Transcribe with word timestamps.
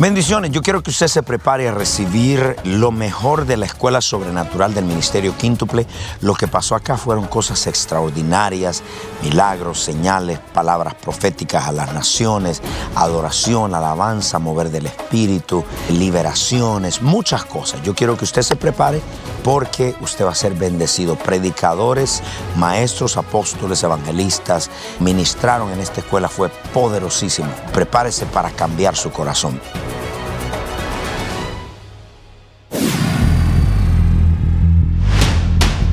Bendiciones, 0.00 0.50
yo 0.50 0.62
quiero 0.62 0.82
que 0.82 0.88
usted 0.88 1.08
se 1.08 1.22
prepare 1.22 1.68
a 1.68 1.72
recibir 1.72 2.56
lo 2.64 2.90
mejor 2.90 3.44
de 3.44 3.58
la 3.58 3.66
Escuela 3.66 4.00
Sobrenatural 4.00 4.72
del 4.72 4.86
Ministerio 4.86 5.36
Quíntuple. 5.36 5.86
Lo 6.22 6.32
que 6.32 6.48
pasó 6.48 6.74
acá 6.74 6.96
fueron 6.96 7.26
cosas 7.26 7.66
extraordinarias, 7.66 8.82
milagros, 9.22 9.78
señales, 9.78 10.38
palabras 10.54 10.94
proféticas 10.94 11.68
a 11.68 11.72
las 11.72 11.92
naciones, 11.92 12.62
adoración, 12.94 13.74
alabanza, 13.74 14.38
mover 14.38 14.70
del 14.70 14.86
Espíritu, 14.86 15.66
liberaciones, 15.90 17.02
muchas 17.02 17.44
cosas. 17.44 17.82
Yo 17.82 17.94
quiero 17.94 18.16
que 18.16 18.24
usted 18.24 18.40
se 18.40 18.56
prepare 18.56 19.02
porque 19.44 19.94
usted 20.00 20.24
va 20.24 20.30
a 20.30 20.34
ser 20.34 20.54
bendecido. 20.54 21.16
Predicadores, 21.16 22.22
maestros, 22.56 23.18
apóstoles, 23.18 23.82
evangelistas 23.82 24.70
ministraron 24.98 25.70
en 25.72 25.80
esta 25.80 26.00
escuela, 26.00 26.30
fue 26.30 26.48
poderosísimo. 26.72 27.50
Prepárese 27.74 28.24
para 28.24 28.50
cambiar 28.50 28.96
su 28.96 29.10
corazón. 29.10 29.60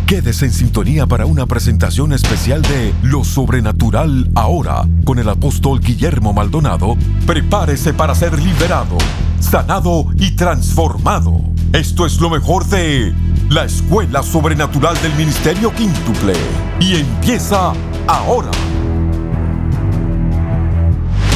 Quédese 0.07 0.45
en 0.45 0.53
sintonía 0.53 1.05
para 1.05 1.25
una 1.25 1.45
presentación 1.47 2.13
especial 2.13 2.61
de 2.61 2.93
Lo 3.03 3.26
Sobrenatural 3.26 4.32
ahora 4.35 4.87
con 5.04 5.20
el 5.20 5.27
apóstol 5.27 5.82
Guillermo 5.82 6.32
Maldonado. 6.32 6.95
Prepárese 7.26 7.93
para 7.93 8.15
ser 8.15 8.41
liberado, 8.41 8.98
sanado 9.41 10.05
y 10.15 10.32
transformado. 10.32 11.41
Esto 11.73 12.05
es 12.05 12.21
lo 12.21 12.29
mejor 12.29 12.65
de 12.67 13.13
la 13.49 13.65
Escuela 13.65 14.23
Sobrenatural 14.23 14.95
del 15.01 15.13
Ministerio 15.15 15.73
Quíntuple 15.73 16.35
y 16.79 16.95
empieza 16.95 17.73
ahora. 18.07 18.51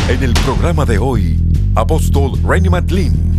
En 0.07 0.23
el 0.23 0.31
programa 0.45 0.85
de 0.85 0.97
hoy, 0.97 1.37
apóstol 1.75 2.39
Rainy 2.41 2.69
Matlin 2.69 3.30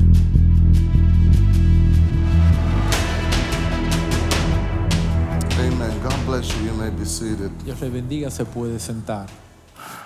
God 6.13 6.27
bless 6.27 6.57
you. 6.57 6.67
You 6.67 6.73
may 6.75 6.91
be 6.91 7.05
seated. 7.05 7.51
Dios 7.65 7.81
le 7.81 7.89
bendiga, 7.91 8.31
se 8.31 8.45
puede 8.45 8.79
sentar. 8.79 9.29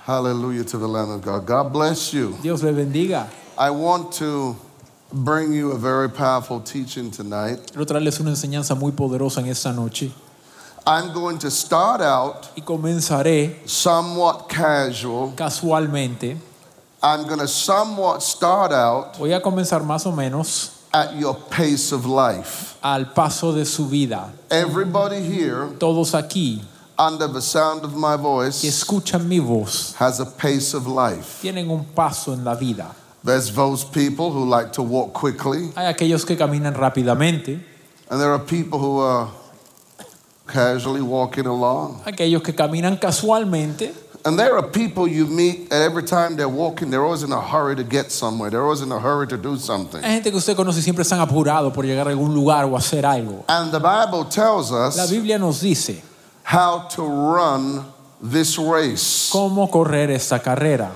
Hallelujah 0.05 0.65
to 0.65 0.79
the 0.79 0.87
Lamb 0.89 1.11
of 1.11 1.23
God. 1.23 1.45
God 1.47 1.73
bless 1.73 2.13
you. 2.15 2.37
Dios 2.43 2.63
le 2.63 2.73
bendiga. 2.73 3.27
I 3.59 3.71
want 3.71 4.13
to 4.15 4.57
bring 5.13 5.53
you 5.53 5.73
a 5.73 5.79
very 5.79 6.09
powerful 6.09 6.61
teaching 6.61 7.11
tonight. 7.11 7.59
Quiero 7.73 7.85
traerles 7.85 8.21
una 8.21 8.31
enseñanza 8.31 8.75
muy 8.79 8.93
poderosa 8.93 9.39
en 9.41 9.49
esta 9.49 9.73
noche. 9.73 10.13
I'm 10.87 11.13
going 11.13 11.39
to 11.41 11.51
start 11.51 12.01
out 12.01 12.51
Y 12.57 12.63
comenzaré 12.63 13.69
somewhat 13.69 14.49
casual. 14.49 15.33
casualmente. 15.37 16.37
I'm 17.03 17.27
going 17.27 17.41
to 17.41 17.49
somewhat 17.49 18.23
start 18.23 18.73
out 18.73 19.17
Voy 19.19 19.33
a 19.33 19.41
comenzar 19.41 19.85
más 19.85 20.07
o 20.07 20.13
menos 20.13 20.76
at 20.93 21.15
your 21.17 21.35
pace 21.35 21.93
of 21.93 22.07
life. 22.07 22.77
al 22.83 23.07
paso 23.07 23.53
de 23.53 23.65
su 23.65 23.85
vida. 23.87 24.33
Everybody 24.51 25.21
here, 25.23 25.69
Todos 25.79 26.13
aquí 26.13 26.61
under 26.99 27.27
the 27.29 27.43
sound 27.43 27.85
of 27.85 27.95
my 27.95 28.17
voice, 28.17 28.63
que 28.63 28.71
escuchan 28.71 29.27
mi 29.27 29.39
voz 29.39 29.95
has 29.99 30.19
a 30.21 30.25
pace 30.27 30.73
of 30.75 30.87
life. 30.87 31.41
tienen 31.43 31.69
un 31.71 31.85
paso 31.95 32.33
en 32.33 32.43
la 32.45 32.55
vida. 32.55 32.95
There's 33.23 33.53
those 33.53 33.85
people 33.85 34.31
who 34.31 34.45
like 34.45 34.73
to 34.75 34.83
walk 34.83 35.13
quickly, 35.13 35.71
Hay 35.77 35.87
aquellos 35.93 36.25
que 36.25 36.37
caminan 36.37 36.75
rápidamente, 36.75 37.59
and 38.09 38.21
there 38.21 38.31
are 38.33 38.39
people 38.39 38.79
who 38.79 38.99
are 39.01 39.29
casually 40.47 41.03
walking 41.03 41.47
along. 41.47 42.01
aquellos 42.07 42.43
que 42.43 42.55
caminan 42.55 42.99
casualmente 42.99 43.93
And 44.27 44.37
there 44.37 44.57
are 44.57 44.63
people 44.67 45.07
you 45.07 45.25
meet, 45.29 45.73
and 45.73 45.85
every 45.85 46.03
time 46.03 46.35
they're 46.35 46.49
walking, 46.49 46.91
they're 46.91 47.05
always 47.05 47.23
in 47.23 47.31
a 47.31 47.41
hurry 47.41 47.77
to 47.77 47.85
get 47.85 48.11
somewhere. 48.11 48.51
They're 48.51 48.65
always 48.65 48.81
in 48.83 48.91
a 48.91 48.99
hurry 48.99 49.29
to 49.29 49.37
do 49.37 49.57
something. 49.57 50.03
Hay 50.03 50.15
gente 50.17 50.31
que 50.33 50.37
usted 50.39 50.57
conoce 50.57 50.83
siempre 50.83 51.05
están 51.05 51.21
apurados 51.21 51.73
por 51.73 51.85
llegar 51.85 52.09
a 52.09 52.11
algún 52.11 52.35
lugar 52.35 52.65
o 52.65 52.77
hacer 52.77 53.07
algo. 53.07 53.45
And 53.49 53.71
the 53.71 53.79
Bible 53.79 54.25
tells 54.25 54.73
us 54.73 54.97
La 54.97 55.07
Biblia 55.07 55.39
nos 55.39 55.61
dice 55.61 56.03
how 56.43 56.89
to 56.97 57.03
run 57.03 57.85
this 58.21 58.59
race. 58.59 59.31
cómo 59.31 59.71
correr 59.71 60.11
esta 60.11 60.41
carrera. 60.41 60.91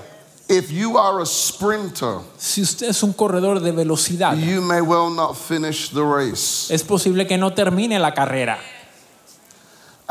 If 0.49 0.69
you 0.69 0.97
are 0.97 1.21
a 1.21 1.25
sprinter, 1.25 2.17
Si 2.37 2.61
usted 2.61 2.89
es 2.89 3.01
un 3.01 3.13
corredor 3.13 3.61
de 3.61 3.71
velocidad, 3.71 4.35
you 4.35 4.59
may 4.61 4.81
well 4.81 5.09
not 5.09 5.37
finish 5.37 5.89
the 5.91 6.03
race. 6.03 6.69
es 6.69 6.83
posible 6.83 7.25
que 7.25 7.37
no 7.37 7.51
termine 7.53 7.97
la 7.97 8.13
carrera. 8.13 8.59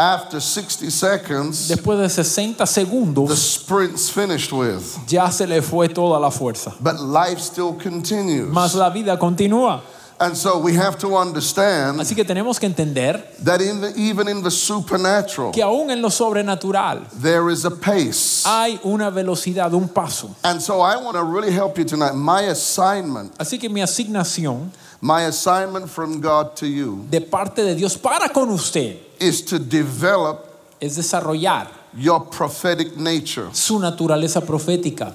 After 0.01 0.41
60 0.41 0.91
seconds, 0.91 1.69
Después 1.69 1.99
de 1.99 2.09
60 2.09 2.65
the 2.65 2.67
segundos 2.67 3.37
sprint's 3.37 4.09
finished 4.09 4.51
with. 4.51 4.83
ya 5.07 5.29
se 5.31 5.47
le 5.47 5.61
fue 5.61 5.89
toda 5.89 6.19
la 6.19 6.31
fuerza. 6.31 6.73
But 6.81 7.01
life 7.01 7.39
still 7.39 7.75
continues. 7.75 8.49
Más 8.51 8.75
la 8.75 8.89
vida 8.89 9.19
continúa. 9.19 9.83
And 10.19 10.35
so 10.37 10.59
we 10.59 10.75
have 10.75 10.99
to 10.99 11.17
understand 11.17 11.99
Así 12.01 12.15
que 12.15 12.25
tenemos 12.25 12.59
que 12.59 12.67
entender 12.67 13.23
that 13.43 13.61
in 13.63 13.81
the, 13.81 13.93
even 13.97 14.29
in 14.29 14.43
the 14.43 14.51
supernatural, 14.51 15.51
que 15.53 15.63
aún 15.63 15.91
en 15.91 16.01
lo 16.01 16.09
sobrenatural 16.11 17.07
there 17.23 17.51
is 17.51 17.65
a 17.67 17.71
pace. 17.71 18.43
hay 18.47 18.79
una 18.85 19.11
velocidad, 19.11 19.73
un 19.75 19.89
paso. 19.89 20.35
And 20.45 20.61
so 20.63 20.81
I 20.81 20.97
want 20.97 21.17
to 21.17 21.25
really 21.25 21.51
help 21.53 21.77
you 21.79 21.85
tonight. 21.85 22.15
My 22.15 22.43
assignment, 22.51 23.37
Así 23.39 23.59
que 23.59 23.69
mi 23.69 23.81
asignación 23.83 24.71
my 25.01 25.23
assignment 25.25 25.89
from 25.89 26.21
God 26.21 26.55
to 26.57 26.67
you 26.67 27.07
de 27.11 27.21
parte 27.21 27.63
de 27.63 27.75
Dios 27.75 27.97
para 27.97 28.29
con 28.29 28.51
usted 28.51 28.97
is 29.19 29.43
to 29.43 29.59
develop 29.59 30.47
es 30.81 30.97
desarrollar 30.97 31.69
your 31.97 32.21
prophetic 32.21 32.97
nature. 32.97 33.49
su 33.53 33.79
naturaleza 33.79 34.41
profética. 34.41 35.13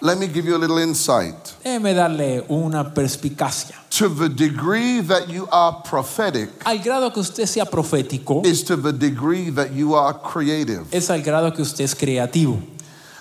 Let 0.00 0.16
me 0.18 0.28
give 0.28 0.46
you 0.46 0.54
a 0.54 0.58
little 0.58 0.78
insight. 0.78 1.34
Déjeme 1.64 1.92
darle 1.92 2.44
una 2.48 2.84
perspicacia. 2.94 3.74
To 3.98 4.08
the 4.08 4.28
degree 4.28 5.00
that 5.00 5.28
you 5.28 5.48
are 5.50 5.82
prophetic 5.84 6.50
Al 6.64 6.78
grado 6.78 7.10
que 7.12 7.20
usted 7.20 7.46
sea 7.46 7.64
profético, 7.64 8.46
is 8.46 8.62
to 8.62 8.76
the 8.76 8.92
degree 8.92 9.50
that 9.50 9.72
you 9.72 9.94
are 9.96 10.14
creative. 10.14 10.86
es 10.92 11.10
al 11.10 11.20
grado 11.22 11.52
que 11.52 11.62
usted 11.62 11.82
es 11.84 11.94
creativo. 11.96 12.60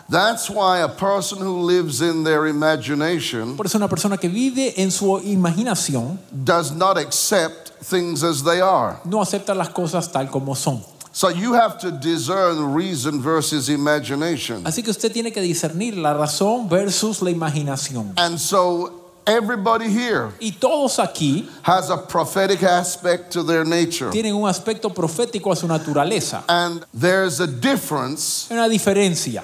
That's 0.10 0.50
why 0.50 0.80
a 0.80 0.88
person 0.88 1.40
who 1.40 1.64
lives 1.64 2.02
in 2.02 2.24
their 2.24 2.48
imagination 2.48 3.58
Por 3.58 3.66
eso 3.66 3.78
una 3.78 3.90
persona 3.90 4.18
que 4.18 4.30
vive 4.30 4.74
en 4.78 4.90
su 4.90 5.20
imaginación 5.20 6.18
does 6.32 6.72
not 6.72 6.98
accept 6.98 7.72
things 7.84 8.24
as 8.24 8.42
they 8.44 8.62
are. 8.62 9.00
no 9.06 9.22
acepta 9.22 9.54
las 9.54 9.70
cosas 9.70 10.10
tal 10.12 10.30
como 10.30 10.54
son. 10.56 10.82
So 11.12 11.30
you 11.30 11.54
have 11.56 11.80
to 11.80 11.92
discern 11.92 12.74
reason 12.74 13.22
versus 13.22 13.70
imagination. 13.70 14.64
Así 14.66 14.84
que 14.84 14.92
usted 14.92 15.12
tiene 15.12 15.32
que 15.34 15.42
discernir 15.42 15.98
la 15.98 16.14
razón 16.14 16.70
versus 16.70 17.22
la 17.22 17.32
imaginación. 17.32 18.14
And 18.18 18.40
so 18.40 18.92
everybody 19.26 19.90
here 19.90 20.30
Y 20.40 20.52
todos 20.52 21.00
aquí 21.00 21.50
has 21.64 21.90
a 21.90 21.98
prophetic 21.98 22.64
aspect 22.64 23.34
to 23.34 23.44
their 23.44 23.66
nature. 23.66 24.10
tienen 24.12 24.36
un 24.36 24.48
aspecto 24.48 24.94
profético 24.94 25.52
a 25.52 25.56
su 25.56 25.68
naturaleza. 25.68 26.44
And 26.48 26.86
there's 26.94 27.42
a 27.42 27.48
difference 27.48 28.48
Hay 28.50 28.58
una 28.58 28.70
diferencia 28.70 29.44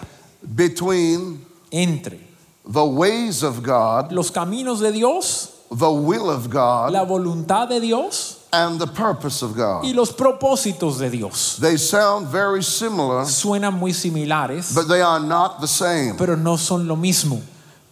between 0.56 1.46
entre 1.72 2.20
the 2.66 2.86
ways 2.86 3.44
of 3.44 3.62
God, 3.64 4.12
los 4.12 4.31
caminos 4.31 4.80
de 4.80 4.92
Dios, 4.92 5.66
the 5.72 5.92
will 5.92 6.30
of 6.30 6.50
God, 6.50 6.92
la 6.92 7.06
voluntad 7.06 7.70
de 7.70 7.80
Dios 7.80 8.40
and 8.54 8.80
the 8.80 8.88
purpose 8.88 9.42
of 9.42 9.56
God. 9.56 9.84
y 9.84 9.92
los 9.94 10.12
propósitos 10.14 11.00
de 11.00 11.10
Dios. 11.10 11.57
They 11.57 11.78
sound 11.78 12.28
very 12.28 12.62
similar, 12.63 13.25
Suenan 13.25 13.74
muy 13.74 13.92
similares, 13.92 14.74
but 14.74 14.88
they 14.88 15.01
are 15.01 15.19
not 15.19 15.60
the 15.62 15.68
same. 15.68 16.16
pero 16.18 16.36
no 16.36 16.56
son 16.57 16.88
lo 16.88 16.95
mismo. 16.95 17.42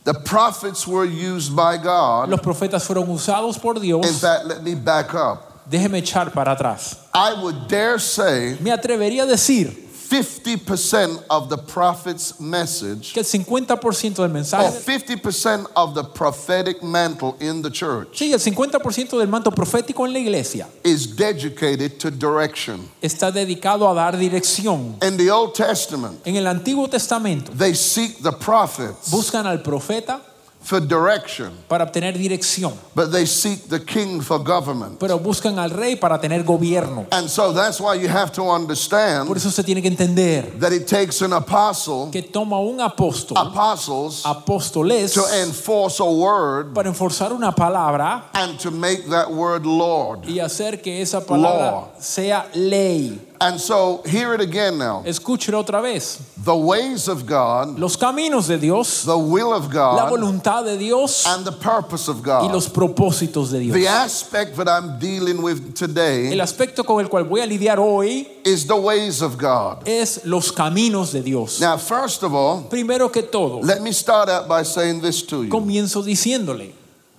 The 0.03 0.13
prophets 0.15 0.87
were 0.87 1.05
used 1.05 1.55
by 1.55 1.77
God. 1.77 2.29
Los 2.29 2.39
profetas 2.41 2.83
fueron 2.85 3.07
usados 3.09 3.61
por 3.61 3.75
Dios. 3.75 4.05
In 4.07 4.13
fact, 4.13 4.45
let 4.45 4.63
me 4.63 4.73
back 4.75 5.13
up. 5.13 5.47
Déjeme 5.69 5.99
echar 6.01 6.31
para 6.33 6.55
atrás. 6.55 6.97
I 7.13 7.33
would 7.41 7.67
dare 7.67 7.99
say 7.99 8.57
Me 8.59 8.71
atrevería 8.71 9.23
a 9.23 9.27
decir 9.27 9.89
50% 10.11 11.23
of 11.29 11.49
the 11.49 11.57
prophet's 11.57 12.39
message 12.39 13.13
que 13.13 13.21
el 13.21 13.25
50% 13.25 14.15
del 14.15 14.25
or 14.25 14.29
mensaje 14.29 14.69
50% 14.85 15.67
of 15.75 15.93
the 15.93 16.03
prophetic 16.03 16.83
mantle 16.83 17.35
in 17.39 17.61
the 17.61 17.69
church 17.71 18.17
Sí, 18.17 18.33
el 18.33 18.39
50% 18.39 19.17
del 19.17 19.27
manto 19.27 19.51
profético 19.51 20.05
en 20.05 20.13
la 20.13 20.19
iglesia 20.19 20.67
is 20.83 21.15
dedicated 21.15 21.97
to 21.97 22.11
direction. 22.11 22.89
está 23.01 23.31
dedicado 23.31 23.89
a 23.89 23.93
dar 23.93 24.17
dirección. 24.17 24.95
In 25.01 25.17
the 25.17 25.29
Old 25.31 25.53
Testament, 25.53 26.19
En 26.25 26.35
el 26.35 26.45
Antiguo 26.47 26.89
Testamento 26.89 27.51
they 27.53 27.73
seek 27.73 28.21
the 28.21 28.31
prophets 28.31 29.09
buscan 29.09 29.45
al 29.45 29.59
profeta 29.59 30.19
for 30.63 30.79
direction, 30.79 31.51
para 31.67 31.83
obtener 31.83 32.13
dirección, 32.17 32.73
but 32.95 33.11
they 33.11 33.25
seek 33.25 33.67
the 33.67 33.79
king 33.79 34.21
for 34.21 34.37
government. 34.39 34.99
pero 34.99 35.17
buscan 35.19 35.57
al 35.57 35.71
rey 35.71 35.95
para 35.95 36.19
tener 36.19 36.43
gobierno. 36.43 37.07
And 37.11 37.27
so 37.29 37.51
that's 37.51 37.79
why 37.81 37.95
you 37.95 38.07
have 38.07 38.31
to 38.33 38.43
understand 38.43 39.27
Por 39.27 39.37
eso 39.37 39.49
se 39.49 39.63
tiene 39.63 39.81
que 39.81 39.89
entender 39.89 40.43
that 40.59 40.71
it 40.71 40.85
takes 40.87 41.21
an 41.21 41.33
apostle, 41.33 42.09
que 42.11 42.21
toma 42.21 42.59
un 42.59 42.79
apóstol, 42.79 43.35
apostles, 43.37 44.23
apóstoles, 44.23 45.13
to 45.13 45.23
enforce 45.43 45.99
a 45.99 46.05
word 46.05 46.73
para 46.73 46.89
enforzar 46.89 47.31
una 47.33 47.51
palabra 47.51 48.25
and 48.33 48.59
to 48.59 48.69
make 48.71 49.09
that 49.09 49.29
word 49.31 49.65
Lord. 49.65 50.25
y 50.27 50.39
hacer 50.39 50.81
que 50.81 51.01
esa 51.01 51.21
palabra 51.25 51.71
Law. 51.71 51.89
sea 51.99 52.45
ley. 52.53 53.19
And 53.41 53.59
so, 53.59 54.03
hear 54.05 54.35
it 54.35 54.39
again 54.39 54.77
now. 54.77 55.01
Escúchelo 55.03 55.57
otra 55.65 55.81
vez. 55.81 56.19
The 56.43 56.55
ways 56.55 57.07
of 57.07 57.25
God, 57.25 57.79
Los 57.79 57.97
caminos 57.97 58.47
de 58.47 58.59
Dios, 58.59 59.03
the 59.03 59.17
will 59.17 59.51
of 59.51 59.71
God, 59.71 59.95
la 59.95 60.07
voluntad 60.07 60.63
de 60.63 60.77
Dios 60.77 61.25
and 61.25 61.43
the 61.43 61.51
purpose 61.51 62.07
of 62.07 62.21
God, 62.21 62.43
y 62.45 62.51
los 62.51 62.69
propósitos 62.69 63.49
de 63.51 63.59
Dios. 63.61 63.73
The 63.73 63.87
aspect 63.87 64.55
that 64.57 64.67
I'm 64.67 64.99
dealing 64.99 65.41
with 65.41 65.73
today 65.73 66.31
El 66.31 66.39
aspecto 66.41 66.85
con 66.85 67.03
el 67.03 67.09
cual 67.09 67.23
voy 67.23 67.41
a 67.41 67.47
lidiar 67.47 67.79
hoy 67.79 68.27
is 68.45 68.67
the 68.67 68.75
ways 68.75 69.23
of 69.23 69.39
God. 69.39 69.87
es 69.87 70.23
los 70.25 70.51
caminos 70.51 71.11
de 71.11 71.23
Dios. 71.23 71.59
Now, 71.59 71.77
first 71.77 72.21
of 72.21 72.35
all, 72.35 72.67
Primero 72.69 73.09
que 73.09 73.23
todo, 73.23 73.59
let 73.61 73.81
me 73.81 73.91
start 73.91 74.29
out 74.29 74.47
by 74.47 74.61
saying 74.63 75.01
this 75.01 75.23
to 75.23 75.43
you. 75.45 75.49
comienzo 75.49 76.03
diciéndole 76.03 76.73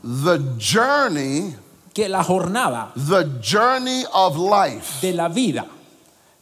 The 0.04 0.38
journey, 0.58 1.54
que 1.92 2.08
la 2.08 2.22
jornada 2.22 2.92
the 2.94 3.24
journey 3.40 4.04
of 4.14 4.36
life 4.36 5.00
de 5.00 5.12
la 5.12 5.28
vida 5.28 5.66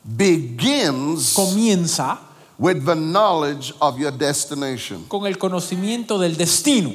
begins 0.05 1.35
comienza 1.35 2.19
with 2.59 2.85
the 2.85 2.95
knowledge 2.95 3.73
of 3.81 3.99
your 3.99 4.11
destination. 4.11 5.05
con 5.09 5.27
el 5.27 5.35
conocimiento 5.35 6.19
del 6.19 6.35
destino. 6.37 6.93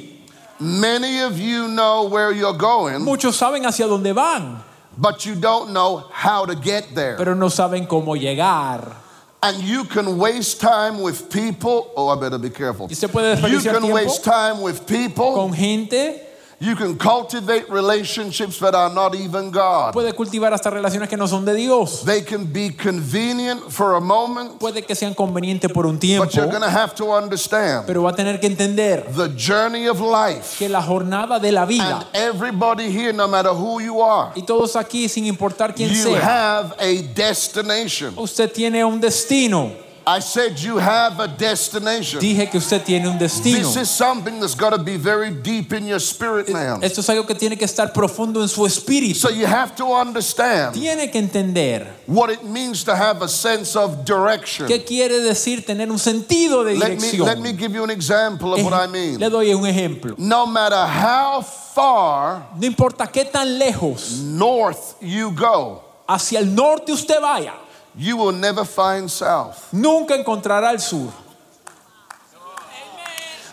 Many 0.58 1.20
of 1.20 1.38
you 1.38 1.68
know 1.68 2.04
where 2.08 2.32
you're 2.32 2.56
going, 2.56 3.00
Muchos 3.02 3.36
saben 3.36 3.64
hacia 3.66 3.86
dónde 3.86 4.14
van, 4.14 4.62
but 4.96 5.26
you 5.26 5.34
don't 5.34 5.72
know 5.72 6.04
how 6.10 6.46
to 6.46 6.54
get 6.54 6.94
there. 6.94 7.16
pero 7.16 7.34
no 7.34 7.48
saben 7.48 7.86
cómo 7.86 8.16
llegar. 8.16 9.02
And 9.42 9.62
you 9.62 9.84
can 9.84 10.16
waste 10.18 10.60
time 10.60 11.00
with 11.02 11.30
people. 11.30 11.92
Oh, 11.94 12.08
I 12.08 12.18
better 12.18 12.38
be 12.38 12.48
careful. 12.50 12.86
Y 12.88 12.92
usted 12.94 13.10
puede 13.10 13.36
You 13.50 13.60
can 13.60 13.82
tiempo 13.82 13.92
waste 13.94 14.24
time 14.24 14.62
with 14.62 14.86
people. 14.86 15.34
con 15.34 15.52
gente, 15.52 16.20
You 16.58 16.74
can 16.74 16.96
cultivate 16.96 17.68
relationships 17.68 18.58
that 18.60 18.74
are 18.74 18.88
not 18.88 19.14
even 19.14 19.50
God. 19.50 19.92
puede 19.92 20.14
cultivar 20.14 20.54
hasta 20.54 20.70
relaciones 20.70 21.06
que 21.06 21.16
no 21.16 21.26
son 21.28 21.44
de 21.44 21.54
Dios. 21.54 22.02
They 22.02 22.22
can 22.22 22.50
be 22.50 22.70
convenient 22.70 23.70
for 23.70 23.96
a 23.96 24.00
moment, 24.00 24.58
Puede 24.58 24.82
que 24.86 24.94
sean 24.94 25.12
convenientes 25.12 25.70
por 25.70 25.84
un 25.84 25.98
tiempo, 25.98 26.24
but 26.24 26.34
you're 26.34 26.46
going 26.50 26.62
to 26.62 26.70
have 26.70 26.94
to 26.94 27.12
understand 27.12 27.84
pero 27.86 28.02
va 28.04 28.10
a 28.10 28.14
tener 28.16 28.40
que 28.40 28.46
entender 28.46 29.04
the 29.14 29.28
journey 29.36 29.86
of 29.86 30.00
life. 30.00 30.56
que 30.58 30.70
la 30.70 30.80
jornada 30.80 31.38
de 31.38 31.52
la 31.52 31.66
And 31.66 32.06
everybody 32.14 32.90
here, 32.90 33.12
no 33.12 33.28
matter 33.28 33.50
who 33.50 33.80
you 33.82 34.00
are, 34.00 34.32
y 34.34 34.40
todos 34.40 34.76
aquí, 34.76 35.10
sin 35.10 35.26
importar 35.26 35.74
quién 35.74 35.90
you 35.90 36.10
sea, 36.10 36.20
have 36.20 36.74
a 36.78 37.02
destination. 37.14 38.14
usted 38.16 38.50
tiene 38.50 38.82
un 38.82 38.98
destino. 38.98 39.85
I 40.08 40.20
said 40.20 40.60
you 40.60 40.78
have 40.78 41.18
a 41.18 41.26
destination. 41.26 42.20
Dije 42.20 42.48
que 42.48 42.58
usted 42.60 42.84
tiene 42.84 43.08
un 43.08 43.18
destino. 43.18 43.58
This 43.58 43.76
is 43.76 43.90
something 43.90 44.38
that's 44.38 44.54
got 44.54 44.70
to 44.70 44.78
be 44.78 44.96
very 44.96 45.32
deep 45.32 45.72
in 45.72 45.84
your 45.84 45.98
spirit 45.98 46.48
now. 46.48 46.78
Esto 46.80 47.00
es 47.00 47.08
algo 47.10 47.26
que 47.26 47.34
tiene 47.34 47.56
que 47.56 47.66
estar 47.66 47.92
profundo 47.92 48.40
en 48.40 48.46
su 48.46 48.64
espíritu. 48.64 49.16
So 49.16 49.30
you 49.30 49.46
have 49.46 49.74
to 49.74 49.86
understand 49.92 50.74
Tiene 50.74 51.10
que 51.10 51.18
entender 51.18 51.88
what 52.06 52.30
it 52.30 52.44
means 52.44 52.84
to 52.84 52.94
have 52.94 53.20
a 53.20 53.26
sense 53.28 53.74
of 53.74 54.04
direction. 54.04 54.68
qué 54.68 54.84
quiere 54.84 55.18
decir 55.20 55.66
tener 55.66 55.90
un 55.90 55.98
sentido 55.98 56.62
de 56.64 56.74
Let 56.74 56.90
me, 56.90 56.96
dirección. 56.98 57.26
let 57.26 57.40
me 57.40 57.52
give 57.52 57.74
you 57.74 57.82
an 57.82 57.90
example 57.90 58.54
of 58.54 58.62
what 58.64 58.74
I 58.74 58.86
mean. 58.86 59.18
Le 59.18 59.28
doy 59.28 59.52
un 59.52 59.66
ejemplo. 59.66 60.16
No 60.18 60.46
matter 60.46 60.76
how 60.86 61.40
far 61.42 62.46
No 62.56 62.64
importa 62.64 63.08
qué 63.08 63.24
tan 63.24 63.58
lejos 63.58 64.20
north 64.22 64.94
you 65.00 65.32
go, 65.32 65.82
hacia 66.08 66.38
el 66.38 66.46
norte 66.54 66.92
usted 66.92 67.20
vaya, 67.20 67.54
you 67.96 68.16
will 68.16 68.32
never 68.32 68.64
find 68.64 69.10
south. 69.10 69.72
nunca 69.72 70.14
encontrará 70.14 70.72
el 70.72 70.78
sur. 70.78 71.10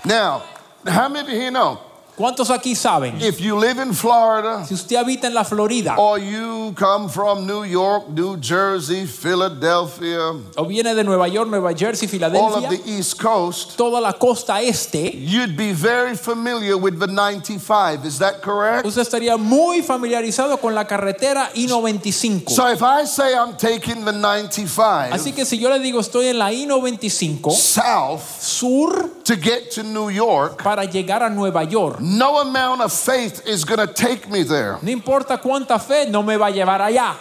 Now, 0.06 0.44
how 0.86 1.08
many 1.08 1.22
of 1.22 1.30
you 1.30 1.40
here 1.40 1.52
know? 1.52 1.80
¿Cuántos 2.16 2.52
aquí 2.52 2.76
saben? 2.76 3.20
If 3.20 3.40
you 3.40 3.58
live 3.58 3.82
in 3.82 3.92
Florida 3.92 4.64
Si 4.68 4.76
usted 4.76 4.98
habita 4.98 5.26
en 5.26 5.34
la 5.34 5.44
Florida 5.44 5.96
or 5.98 6.20
you 6.20 6.72
come 6.76 7.10
from 7.10 7.48
New 7.48 7.64
York, 7.64 8.08
New 8.10 8.38
Jersey, 8.40 9.08
Philadelphia, 9.08 10.34
o 10.56 10.66
viene 10.66 10.94
de 10.94 11.04
Nueva 11.04 11.28
York, 11.28 11.50
Nueva 11.50 11.74
Jersey, 11.74 12.06
all 12.06 12.54
of 12.54 12.64
Filadelfia, 12.64 12.70
the 12.70 12.92
East 12.92 13.20
Coast, 13.20 13.78
toda 13.78 14.00
la 14.00 14.14
costa 14.14 14.62
este, 14.62 15.12
you'd 15.16 15.58
be 15.58 15.74
very 15.74 16.16
familiar 16.16 16.78
with 16.78 17.00
the 17.00 17.08
95. 17.08 18.06
Is 18.06 18.20
that 18.20 18.44
correct? 18.44 18.86
usted 18.86 19.02
estaría 19.02 19.36
muy 19.38 19.82
familiarizado 19.82 20.60
con 20.60 20.76
la 20.76 20.86
carretera 20.86 21.50
I-95. 21.56 22.50
So 22.50 22.72
if 22.72 22.84
I 22.84 23.06
say 23.06 23.34
I'm 23.34 23.58
taking 23.58 24.06
the 24.06 24.12
95 24.14 25.14
Así 25.14 25.34
que 25.34 25.46
si 25.46 25.58
yo 25.58 25.70
le 25.70 25.80
digo 25.80 26.00
estoy 26.00 26.28
en 26.28 26.38
la 26.38 26.52
I-95 26.52 27.52
south 27.52 28.22
sur 28.40 29.10
to 29.26 29.36
get 29.36 29.72
to 29.72 29.84
New 29.84 30.10
York, 30.10 30.62
para 30.62 30.86
llegar 30.86 31.22
a 31.24 31.30
Nueva 31.30 31.64
York, 31.64 32.00
no 32.02 32.40
amount 32.42 32.82
of 32.82 32.92
faith 32.92 33.46
is 33.48 33.64
going 33.66 33.80
to 33.86 33.94
take 33.94 34.30
me 34.30 34.44
there. 34.44 34.78
no 34.82 34.92
importa 34.92 35.38
cuánta 35.42 35.80
fe 35.80 36.10
no 36.10 36.22
me 36.24 36.36
va 36.36 36.48
a 36.48 36.52
llevar 36.52 36.80
allá. 36.82 37.16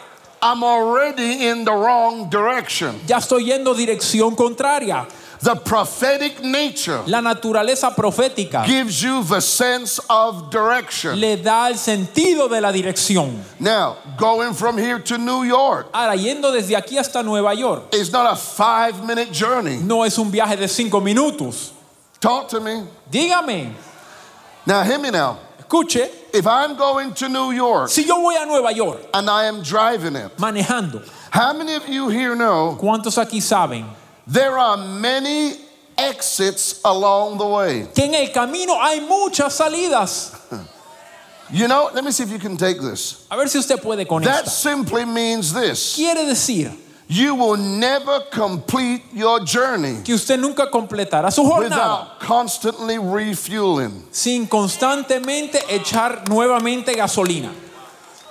I'm 0.44 0.64
already 0.64 1.46
in 1.48 1.64
the 1.64 1.72
wrong 1.72 2.28
direction. 2.28 2.98
Ya 3.06 3.18
estoy 3.18 3.44
yendo 3.46 3.74
dirección 3.74 4.34
contraria. 4.36 5.06
The 5.38 5.56
prophetic 5.56 6.40
nature 6.42 7.02
La 7.08 7.20
naturaleza 7.20 7.94
profética 7.96 8.64
gives 8.64 9.02
you 9.02 9.24
the 9.24 9.40
sense 9.40 10.00
of 10.08 10.50
direction. 10.52 11.18
le 11.20 11.36
da 11.36 11.66
el 11.68 11.74
sentido 11.74 12.48
de 12.48 12.60
la 12.60 12.72
dirección. 12.72 13.40
Now, 13.60 13.96
going 14.16 14.54
from 14.54 14.78
here 14.78 14.98
to 15.00 15.18
New 15.18 15.42
York 15.44 15.88
Ahora, 15.92 16.14
yendo 16.16 16.52
desde 16.52 16.76
aquí 16.76 16.96
hasta 16.98 17.22
Nueva 17.24 17.54
York, 17.54 17.92
is 17.92 18.10
not 18.12 18.32
a 18.32 18.36
five 18.36 19.04
minute 19.04 19.32
journey. 19.32 19.78
no 19.78 20.02
es 20.04 20.16
un 20.18 20.30
viaje 20.30 20.56
de 20.56 20.66
cinco 20.68 21.00
minutos. 21.00 21.72
Talk 22.22 22.48
to 22.50 22.60
me. 22.60 22.84
Dígame, 23.10 23.72
Now, 24.64 24.84
hear 24.84 24.98
me 24.98 25.10
now. 25.10 25.38
escuche, 25.60 26.08
If 26.32 26.46
I'm 26.46 26.76
going 26.76 27.12
to 27.14 27.28
New 27.28 27.50
York 27.50 27.90
si 27.90 28.04
yo 28.04 28.14
voy 28.22 28.36
a 28.40 28.46
Nueva 28.46 28.72
York 28.72 29.00
and 29.12 29.28
I 29.28 29.44
am 29.46 29.60
driving 29.62 30.14
it, 30.16 30.36
manejando, 30.38 31.02
how 31.30 31.52
many 31.52 31.74
of 31.74 31.88
you 31.88 32.08
here 32.08 32.34
know 32.36 32.78
¿cuántos 32.80 33.18
aquí 33.18 33.40
saben 33.42 33.84
there 34.26 34.56
are 34.56 34.76
many 34.76 35.56
exits 35.98 36.80
along 36.84 37.38
the 37.38 37.46
way? 37.46 37.86
que 37.94 38.04
en 38.04 38.14
el 38.14 38.28
camino 38.32 38.78
hay 38.80 39.00
muchas 39.00 39.58
salidas? 39.58 40.38
You 41.50 41.68
know, 41.68 41.90
let 41.92 42.02
me 42.02 42.12
see 42.12 42.22
if 42.22 42.30
you 42.30 42.38
can 42.38 42.56
take 42.56 42.80
this. 42.80 43.26
A 43.30 43.36
ver 43.36 43.46
si 43.46 43.58
usted 43.58 43.76
puede 43.82 44.08
con 44.08 44.22
That 44.22 44.44
esta. 44.46 44.50
simply 44.50 45.04
means 45.04 45.52
this 45.52 45.96
Quiere 45.96 46.24
decir 46.24 46.72
you 47.08 47.34
will 47.34 47.56
never 47.56 48.20
complete 48.30 49.02
your 49.12 49.40
journey 49.44 50.02
que 50.02 50.14
usted 50.14 50.38
nunca 50.38 50.66
completará 50.70 51.30
su 51.30 51.42
jornada 51.42 51.68
without 51.68 52.20
constantly 52.20 52.98
refueling. 52.98 54.02
sin 54.10 54.46
constantemente 54.46 55.58
echar 55.68 56.28
nuevamente 56.28 56.94
gasolina. 56.94 57.50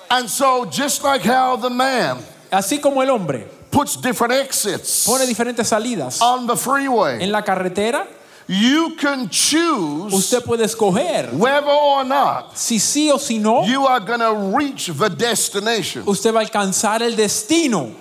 And 0.10 0.30
so, 0.30 0.66
just 0.66 1.04
like 1.04 1.22
how 1.22 1.56
the 1.56 1.70
man 1.70 2.18
Así 2.52 2.82
como 2.82 3.02
el 3.02 3.10
hombre 3.10 3.48
puts 3.72 3.96
different 3.96 4.34
exits 4.34 5.06
pone 5.06 5.26
diferentes 5.26 5.68
salidas 5.68 6.22
on 6.22 6.46
the 6.48 6.58
freeway, 6.58 7.22
en 7.22 7.32
la 7.32 7.42
carretera, 7.42 8.06
you 8.48 8.96
can 9.00 9.30
choose 9.30 10.14
usted 10.14 10.44
puede 10.44 10.66
escoger 10.66 11.32
whether 11.34 11.72
or 11.72 12.04
not 12.04 12.58
si 12.58 12.78
sí 12.78 13.10
o 13.10 13.18
si 13.18 13.38
no, 13.38 13.64
you 13.64 13.86
are 13.86 14.02
going 14.02 14.20
to 14.20 14.58
reach 14.58 14.88
the 14.88 15.10
destination 15.10 16.04
usted 16.06 16.34
va 16.34 16.40
a 16.40 16.46
alcanzar 16.46 17.02
el 17.02 17.16
destino. 17.16 17.96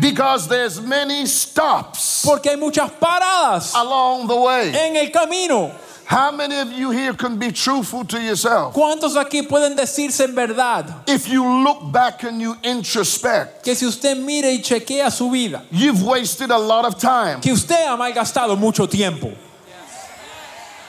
Because 0.00 0.48
there's 0.48 0.80
many 0.80 1.26
stops 1.26 2.24
Porque 2.24 2.46
hay 2.50 2.56
muchas 2.56 2.90
paradas 3.00 3.74
along 3.74 4.26
the 4.28 4.36
way. 4.36 4.72
en 4.74 4.96
el 4.96 5.10
camino. 5.10 5.72
How 6.08 6.30
many 6.30 6.54
of 6.60 6.70
you 6.72 6.92
here 6.92 7.14
can 7.14 7.36
be 7.36 7.50
truthful 7.50 8.04
to 8.04 8.20
yourself? 8.22 8.74
¿Cuántos 8.74 9.16
aquí 9.16 9.42
pueden 9.48 9.74
decirse 9.74 10.20
en 10.24 10.34
verdad 10.36 11.02
If 11.08 11.28
you 11.28 11.44
look 11.64 11.90
back 11.90 12.22
and 12.22 12.40
you 12.40 12.54
introspect, 12.62 13.64
que 13.64 13.74
si 13.74 13.86
usted 13.86 14.16
mire 14.16 14.52
y 14.52 14.58
chequea 14.62 15.10
su 15.10 15.28
vida, 15.30 15.64
you've 15.72 16.02
wasted 16.04 16.50
a 16.52 16.58
lot 16.58 16.84
of 16.84 16.96
time. 16.98 17.40
que 17.40 17.52
usted 17.52 17.86
ha 17.86 17.96
malgastado 17.96 18.56
mucho 18.56 18.86
tiempo? 18.86 19.32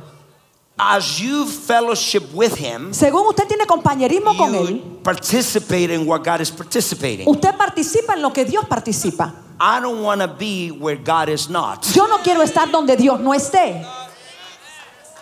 As 0.78 1.20
you 1.22 1.46
fellowship 1.46 2.34
with 2.34 2.56
Him, 2.58 2.94
Según 2.94 3.28
usted 3.28 3.48
tiene 3.48 3.66
compañerismo 3.68 4.36
con 4.36 4.56
Él, 4.56 4.82
participate 5.04 5.92
in 5.92 6.06
what 6.08 6.24
God 6.24 6.42
is 6.42 6.50
participating. 6.50 7.28
usted 7.28 7.56
participa 7.56 8.14
en 8.16 8.22
lo 8.24 8.32
que 8.32 8.44
Dios 8.44 8.66
participa. 8.66 9.34
I 9.60 9.80
don't 9.80 10.02
want 10.02 10.22
to 10.22 10.28
be 10.28 10.70
where 10.72 10.96
God 10.96 11.30
is 11.30 11.48
not. 11.48 11.86
Yo 11.96 12.08
no 12.08 12.18
quiero 12.24 12.42
estar 12.42 12.72
donde 12.72 12.98
Dios 12.98 13.20
no 13.20 13.34
esté. 13.34 13.86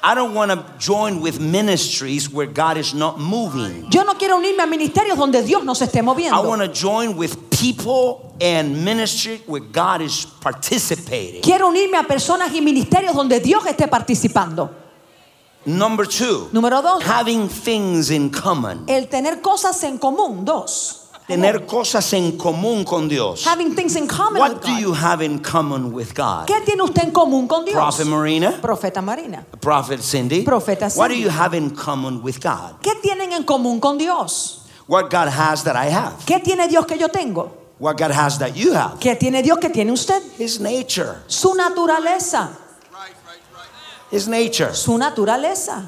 I 0.04 0.16
don't 0.16 0.34
want 0.34 0.50
to 0.52 0.66
join 0.80 1.22
with 1.22 1.40
ministries 1.40 2.28
where 2.28 2.48
God 2.48 2.78
is 2.78 2.94
not 2.96 3.20
moving. 3.20 3.86
Yo 3.92 4.04
no 4.04 4.14
quiero 4.16 4.38
unirme 4.38 4.64
a 4.64 4.66
ministerios 4.66 5.16
donde 5.18 5.44
Dios 5.44 5.64
no 5.64 5.76
se 5.76 5.86
esté 5.86 6.00
I 6.00 6.02
moviendo. 6.02 6.44
want 6.48 6.62
to 6.62 6.70
join 6.70 7.18
with 7.18 7.52
people 7.52 8.34
and 8.42 8.84
ministry 8.84 9.44
where 9.46 9.62
God 9.62 10.02
is 10.02 10.26
participating. 10.26 11.42
Quiero 11.44 11.68
unirme 11.68 11.98
a 11.98 12.04
personas 12.04 12.52
y 12.54 12.62
ministerios 12.62 13.14
donde 13.14 13.40
Dios 13.42 13.64
esté 13.68 13.88
participando. 13.90 14.72
Number 15.66 16.06
two, 16.08 16.50
Número 16.52 16.82
dos, 16.82 17.04
having 17.04 17.48
things 17.48 18.10
in 18.10 18.30
common. 18.32 18.86
el 18.88 19.08
tener 19.10 19.42
cosas 19.42 19.84
en 19.84 19.98
común. 20.00 20.44
Dos, 20.44 20.98
Tener 21.28 21.66
cosas 21.68 22.12
en 22.14 22.36
común 22.38 22.84
con 22.84 23.08
Dios. 23.08 23.46
having 23.46 23.74
things 23.76 23.96
in 23.96 24.08
common 24.08 24.42
with 24.42 24.54
What 24.54 24.62
do 24.64 24.72
God. 24.72 24.80
you 24.82 24.94
have 24.94 25.22
in 25.22 25.40
common 25.40 25.94
with 25.94 26.14
God? 26.16 26.48
¿Qué 26.48 26.60
tiene 26.66 26.82
usted 26.84 27.04
en 27.06 27.12
común 27.12 27.48
con 27.48 27.64
Dios? 27.64 27.76
Prophet 27.76 28.06
Marina, 28.08 28.60
Profeta 28.62 29.02
Marina. 29.04 29.46
Prophet 29.62 30.02
Cindy. 30.02 30.44
Profeta 30.44 30.90
What 30.98 31.10
do 31.10 31.14
Cindy. 31.14 31.22
you 31.24 31.30
have 31.30 31.54
in 31.54 31.70
common 31.76 32.22
with 32.24 32.42
God? 32.42 32.82
¿Qué 32.82 32.96
tienen 33.02 33.32
en 33.32 33.44
común 33.44 33.80
con 33.80 33.98
Dios? 34.00 34.68
What 34.88 35.10
God 35.12 35.30
has 35.30 35.64
that 35.64 35.76
I 35.76 35.86
have. 35.90 36.26
¿Qué 36.26 36.40
tiene 36.44 36.68
Dios 36.68 36.86
que 36.88 36.98
yo 36.98 37.08
tengo? 37.08 37.50
What 37.78 37.98
God 37.98 38.12
has 38.12 38.38
that 38.40 38.56
you 38.58 38.74
have. 38.74 39.00
¿Qué 39.00 39.16
tiene 39.18 39.42
Dios 39.42 39.60
que 39.60 39.70
tiene 39.70 39.92
usted? 39.92 40.22
His 40.38 40.60
nature. 40.60 41.20
Su 41.28 41.54
naturaleza. 41.54 42.50
His 44.12 44.28
nature. 44.28 44.74
Su 44.74 44.98
naturaleza. 44.98 45.88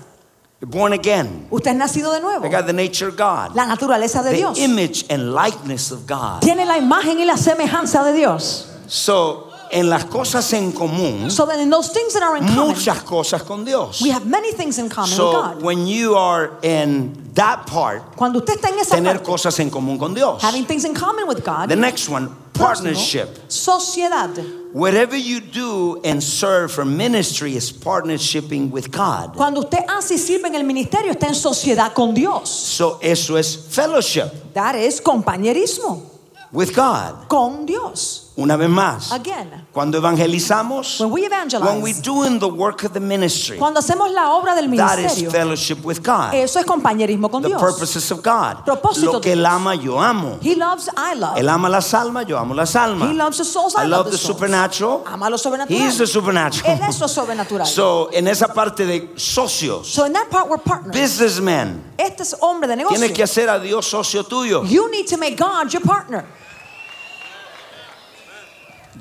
You're 0.62 0.72
born 0.72 0.94
again. 0.94 1.48
Usted 1.52 1.72
es 1.72 1.78
nacido 1.78 2.14
de 2.14 2.22
nuevo. 2.22 2.46
I 2.46 2.50
got 2.50 2.66
the 2.66 2.74
nature 2.74 3.10
of 3.10 3.18
God. 3.18 3.54
La 3.54 3.66
naturaleza 3.66 4.24
de 4.24 4.30
The 4.32 4.36
Dios. 4.38 4.58
image 4.60 5.06
and 5.10 5.34
likeness 5.34 5.92
of 5.92 6.08
God. 6.08 6.42
Tiene 6.42 6.66
la 6.66 6.78
imagen 6.78 7.20
y 7.20 7.26
la 7.26 7.36
semejanza 7.36 8.02
de 8.06 8.14
Dios. 8.14 8.68
So, 8.88 9.50
en 9.72 9.90
las 9.90 10.06
cosas 10.06 10.54
en 10.54 10.72
común, 10.72 11.30
So 11.32 11.46
that 11.48 11.60
in 11.60 11.70
those 11.70 11.90
things 11.92 12.14
that 12.14 12.24
are 12.24 12.38
in 12.38 12.46
common, 12.46 12.68
muchas 12.70 13.04
cosas 13.04 13.44
con 13.44 13.66
Dios. 13.66 14.02
we 14.02 14.10
have 14.12 14.26
many 14.26 14.54
things 14.54 14.78
in 14.78 14.88
common 14.88 15.10
with 15.10 15.18
So, 15.18 15.32
God. 15.34 15.62
when 15.62 15.86
you 15.88 16.16
are 16.16 16.52
in 16.62 17.12
that 17.34 17.66
part, 17.66 18.16
Cuando 18.16 18.40
usted 18.40 18.56
está 18.56 18.70
en 18.70 18.80
esa 18.80 18.96
tener 18.96 19.16
parte, 19.16 19.26
cosas 19.26 19.60
en 19.60 19.70
común 19.70 19.98
con 19.98 20.14
Dios. 20.14 20.42
having 20.42 20.64
things 20.66 20.86
in 20.86 20.94
common 20.94 21.28
with 21.28 21.44
God, 21.44 21.68
The 21.68 21.76
next 21.76 22.08
one, 22.08 22.30
partnership. 22.54 23.50
sociedad. 23.50 24.30
Whatever 24.74 25.16
you 25.16 25.40
do 25.40 26.02
and 26.04 26.22
serve 26.22 26.72
for 26.72 26.84
ministry 26.84 27.56
is 27.56 27.72
partnershiping 27.72 28.72
with 28.72 28.90
God. 28.92 29.36
Cuando 29.36 29.60
usted 29.62 29.86
hace 29.88 30.16
y 30.16 30.18
sirve 30.18 30.48
en 30.48 30.56
el 30.56 30.64
ministerio, 30.64 31.12
está 31.12 31.28
en 31.28 31.36
sociedad 31.36 31.94
con 31.94 32.16
Dios. 32.16 32.50
So 32.50 32.98
eso 33.02 33.38
es 33.38 33.56
fellowship 33.70 34.32
That 34.56 34.76
es 34.76 35.00
compañerismo 35.00 36.02
with 36.52 36.74
God. 36.76 37.28
con 37.28 37.68
Dios. 37.68 38.23
Una 38.36 38.58
vez 38.58 38.68
más, 38.70 39.12
Again, 39.12 39.68
cuando 39.72 40.00
evangelizamos, 40.00 41.00
when 41.00 41.12
we 41.12 41.30
when 41.60 41.82
we 41.84 41.94
doing 41.94 42.40
the 42.40 42.48
work 42.48 42.84
of 42.84 42.92
the 42.94 43.00
ministry, 43.00 43.58
cuando 43.58 43.80
hacemos 43.80 44.12
la 44.12 44.32
obra 44.34 44.56
del 44.56 44.76
that 44.76 44.98
is 44.98 45.06
ministerio, 45.06 45.32
fellowship 45.32 45.86
with 45.86 46.02
God. 46.02 46.34
eso 46.34 46.60
es 46.60 46.66
compañerismo 46.66 47.30
con 47.30 47.44
The 47.44 47.50
Dios. 47.50 47.62
purposes 47.62 48.10
of 48.12 48.24
God. 48.24 48.66
Propósito 48.66 49.14
Lo 49.14 49.22
que 49.22 49.34
él 49.34 49.46
ama, 49.46 49.76
yo 49.76 50.00
amo. 50.00 50.40
He 50.42 50.56
loves, 50.56 50.90
I 50.98 51.14
love. 51.14 51.38
Él 51.38 51.48
ama 51.48 51.70
las 51.70 51.94
almas, 51.94 52.26
yo 52.26 52.40
amo 52.40 52.56
las 52.56 52.76
almas. 52.76 53.12
He 53.12 53.14
loves 53.14 53.38
the 53.38 53.46
souls, 53.46 53.76
I, 53.76 53.84
I 53.84 53.88
love 53.88 54.10
the 54.10 54.18
souls. 54.18 54.36
supernatural. 54.36 55.04
Ama 55.06 55.30
lo 55.30 55.38
sobrenatural. 55.38 55.80
He 55.80 55.86
is 55.86 56.00
the 56.00 56.08
supernatural. 56.08 56.72
Él 56.76 56.90
es 56.90 57.00
lo 57.00 57.08
sobrenatural. 57.08 57.68
So, 57.68 58.10
en 58.12 58.28
esa 58.28 58.48
parte 58.48 58.88
de 58.88 59.14
socios, 59.16 59.86
so 59.86 60.06
in 60.06 60.14
that 60.14 60.32
part 60.32 60.50
we're 60.50 60.58
partners. 60.58 60.92
businessmen, 60.96 61.84
este 62.00 62.24
es 62.24 62.36
hombre 62.42 62.68
de 62.68 62.78
negocio. 62.78 62.98
tienes 62.98 63.16
que 63.16 63.22
hacer 63.22 63.48
a 63.48 63.60
Dios 63.60 63.86
socio 63.86 64.24
tuyo. 64.24 64.64
You 64.66 64.90
need 64.90 65.06
to 65.08 65.18
make 65.18 65.38
God 65.38 65.72
your 65.72 65.84
partner. 65.84 66.26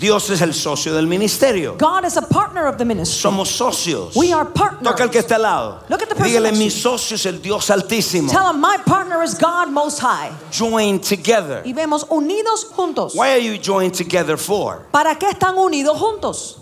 Dios 0.03 0.29
es 0.31 0.43
el 0.43 0.53
socio 0.53 0.93
del 0.93 1.07
ministerio. 1.07 1.77
God 1.79 2.05
is 2.05 2.17
a 2.17 2.23
partner 2.23 2.67
of 2.67 2.77
the 2.77 2.85
ministry. 2.85 3.31
Somos 3.31 3.49
socios. 3.49 4.17
We 4.17 4.33
are 4.33 4.45
partners. 4.45 4.83
Toca 4.83 5.05
el 5.05 5.11
que 5.11 5.21
está 5.21 5.37
al 5.37 5.43
lado. 5.43 5.85
Look 5.89 6.03
at 6.03 6.09
the 6.09 6.17
person 6.17 6.43
Dígale, 6.43 6.59
mi 6.59 6.71
socio 6.71 7.15
es 7.15 7.25
el 7.25 7.41
Dios 7.41 7.71
altísimo. 7.71 8.29
Tell 8.29 8.51
him 8.51 8.61
my 8.61 8.79
partner 8.85 9.23
is 9.23 9.35
God 9.35 9.71
most 9.71 10.01
high. 10.01 10.33
Join 10.51 10.99
together. 10.99 11.63
Y 11.65 11.73
vemos 11.73 12.05
unidos 12.11 12.65
juntos. 12.75 13.15
Why 13.15 13.31
are 13.31 13.39
you 13.39 13.57
joined 13.59 13.95
together 13.95 14.37
for? 14.37 14.89
¿Para 14.91 15.15
qué 15.15 15.29
están 15.31 15.57
unidos 15.57 15.97
juntos? 15.97 16.59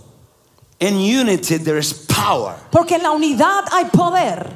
In 0.79 0.99
unity 0.99 1.57
there 1.57 1.79
is 1.79 1.95
power. 1.95 2.55
Porque 2.71 2.97
en 2.97 3.03
la 3.03 3.13
unidad 3.13 3.65
hay 3.73 3.87
poder. 3.87 4.51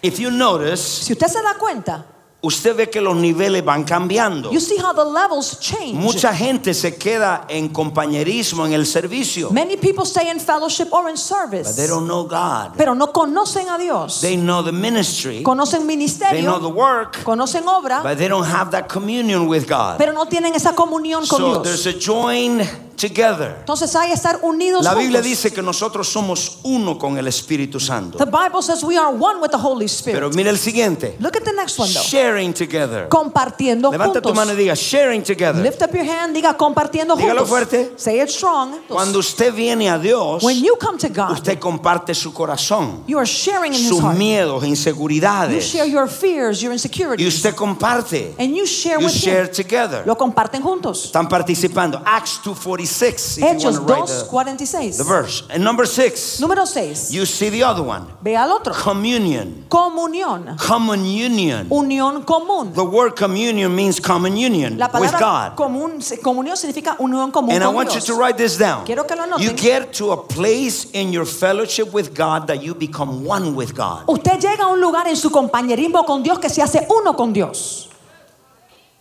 If 0.00 0.20
you 0.20 0.30
notice, 0.30 0.80
Si 0.80 1.12
usted 1.12 1.26
se 1.26 1.42
da 1.42 1.54
cuenta, 1.58 2.04
usted 2.44 2.76
ve 2.76 2.90
que 2.90 3.00
los 3.00 3.16
niveles 3.16 3.64
van 3.64 3.84
cambiando. 3.84 4.50
you 4.52 4.60
see 4.60 4.76
how 4.76 4.92
the 4.92 5.04
levels 5.04 5.58
change. 5.60 5.94
Mucha 5.94 6.34
gente 6.34 6.74
se 6.74 6.96
queda 6.96 7.46
en 7.48 7.68
compañerismo 7.68 8.66
en 8.66 8.72
el 8.72 8.86
servicio. 8.86 9.50
Many 9.50 9.76
people 9.76 10.04
stay 10.04 10.28
in 10.30 10.38
fellowship 10.38 10.88
or 10.92 11.08
in 11.08 11.14
But 11.14 11.18
service. 11.18 11.76
they 11.76 11.86
don't 11.86 12.06
know 12.06 12.24
God. 12.24 12.76
Pero 12.76 12.94
no 12.94 13.12
conocen 13.12 13.68
a 13.68 13.78
Dios. 13.78 14.20
They 14.20 14.36
know 14.36 14.62
the 14.62 14.72
ministry. 14.72 15.42
Conocen 15.42 15.86
They 15.86 16.42
know 16.42 16.58
the 16.58 16.68
ministerio. 16.68 16.74
work. 16.74 17.22
Conocen 17.24 17.66
obra. 17.66 18.02
But 18.02 18.18
they 18.18 18.28
don't 18.28 18.46
have 18.46 18.70
that 18.72 18.88
communion 18.88 19.46
with 19.48 19.66
God. 19.68 19.98
Pero 19.98 20.12
no 20.12 20.26
tienen 20.26 20.54
esa 20.54 20.74
comunión 20.74 21.26
con 21.26 21.38
So 21.38 21.62
there's 21.62 21.84
Dios. 21.84 21.96
a 21.96 21.98
join 21.98 22.60
together. 22.96 23.56
Entonces 23.60 23.94
hay 23.96 24.08
que 24.08 24.14
estar 24.14 24.38
unidos 24.42 24.82
La 24.84 24.94
Biblia 24.94 25.18
juntos. 25.20 25.24
dice 25.24 25.52
que 25.52 25.62
nosotros 25.62 26.08
somos 26.08 26.58
uno 26.62 26.98
con 26.98 27.18
el 27.18 27.26
Espíritu 27.28 27.78
Santo. 27.80 28.18
The 28.18 28.24
Bible 28.26 28.62
says 28.62 28.82
we 28.82 28.96
are 28.96 29.08
one 29.14 29.40
with 29.40 29.50
the 29.50 29.56
Holy 29.58 29.86
Pero 30.04 30.28
Spirit. 30.28 30.34
mira 30.34 30.50
el 30.50 30.58
siguiente. 30.58 31.16
Look 31.20 31.36
at 31.36 31.44
the 31.44 31.52
next 31.52 31.78
one 31.78 31.92
though. 31.92 32.02
Sharing 32.04 32.52
together. 32.54 33.08
Compartiendo 33.08 33.90
Levanta 33.90 34.20
tu 34.20 34.28
mano 34.34 34.52
y 34.52 34.54
juntos. 34.54 34.58
diga 34.58 34.74
sharing 34.76 35.22
together. 35.22 35.62
Lift 35.62 35.82
up 35.82 35.92
your 35.94 36.06
hand, 36.08 36.34
diga 36.34 36.56
compartiendo 36.56 37.16
Dígalo 37.16 37.40
juntos. 37.44 37.48
fuerte. 37.48 37.92
Say 37.96 38.20
it 38.20 38.28
strong. 38.30 38.72
Cuando 38.88 39.18
usted 39.18 39.52
viene 39.52 39.88
a 39.90 39.98
Dios, 39.98 40.42
When 40.42 40.62
you 40.62 40.76
come 40.78 40.98
to 40.98 41.08
God, 41.08 41.32
usted 41.32 41.58
comparte 41.58 42.14
su 42.14 42.32
corazón, 42.32 43.04
you 43.06 43.18
are 43.18 43.26
sharing 43.26 43.72
in 43.74 43.80
His 43.80 43.88
sus 43.88 44.00
heart. 44.00 44.16
miedos, 44.18 44.62
You 44.62 44.68
inseguridades. 44.68 45.64
share 45.64 45.86
your 45.88 46.08
fears, 46.08 46.60
your 46.60 46.72
Y 46.72 46.76
insecurities, 46.76 47.26
usted 47.34 47.54
comparte. 47.54 48.34
and 48.38 48.54
you 48.54 48.66
share 48.66 48.98
You 49.00 49.06
with 49.06 49.14
share 49.14 49.44
Him. 49.46 49.52
together. 49.52 50.02
Lo 50.06 50.16
comparten 50.16 50.62
juntos. 50.62 51.06
Están 51.06 51.28
participando. 51.28 52.00
Acts 52.04 52.40
2.46 52.84 53.38
if 53.38 53.42
you 53.42 53.48
want 53.48 53.76
to 53.76 53.82
write 53.82 54.58
the, 54.58 54.94
the 54.98 55.04
verse. 55.04 55.42
And 55.50 55.64
number 55.64 55.86
six, 55.86 56.40
Número 56.40 56.66
6. 56.66 57.12
you 57.12 57.26
see 57.26 57.50
the 57.50 57.62
other 57.62 57.82
one. 57.82 58.06
Ve 58.22 58.36
al 58.36 58.52
otro. 58.52 58.72
Communion. 58.72 59.64
Comunión. 59.68 60.56
Common 60.58 61.04
union. 61.04 61.68
Unión 61.68 62.24
común. 62.24 62.74
The 62.74 62.84
word 62.84 63.16
communion 63.16 63.74
means 63.74 64.00
common 64.00 64.36
union 64.36 64.78
La 64.78 64.88
with 64.98 65.12
God. 65.18 65.56
común, 65.56 66.00
comunión 66.22 66.56
significa 66.56 66.96
unión 66.98 67.32
común 67.32 67.54
And 67.54 67.62
I 67.62 67.66
con 67.66 67.74
want 67.74 67.94
you 67.94 68.00
to 68.00 68.14
write 68.14 68.36
this 68.36 68.56
down. 68.58 68.84
Quiero 68.84 69.04
que 69.04 69.16
lo 69.16 69.24
anoten. 69.24 69.42
You 69.42 69.52
get 69.52 69.92
to 69.94 70.12
a 70.12 70.16
place 70.16 70.90
in 70.92 71.12
your 71.12 71.26
fellowship 71.26 71.92
with 71.92 72.14
God 72.14 72.46
that 72.48 72.62
you 72.62 72.74
become 72.74 73.24
one 73.24 73.54
with 73.54 73.74
God. 73.74 74.04
Usted 74.06 74.40
llega 74.40 74.64
a 74.64 74.68
un 74.68 74.80
lugar 74.80 75.06
en 75.08 75.16
su 75.16 75.30
compañerismo 75.30 76.04
con 76.04 76.22
Dios 76.22 76.38
que 76.38 76.48
se 76.48 76.62
hace 76.62 76.86
uno 76.90 77.14
con 77.14 77.32
Dios. 77.32 77.88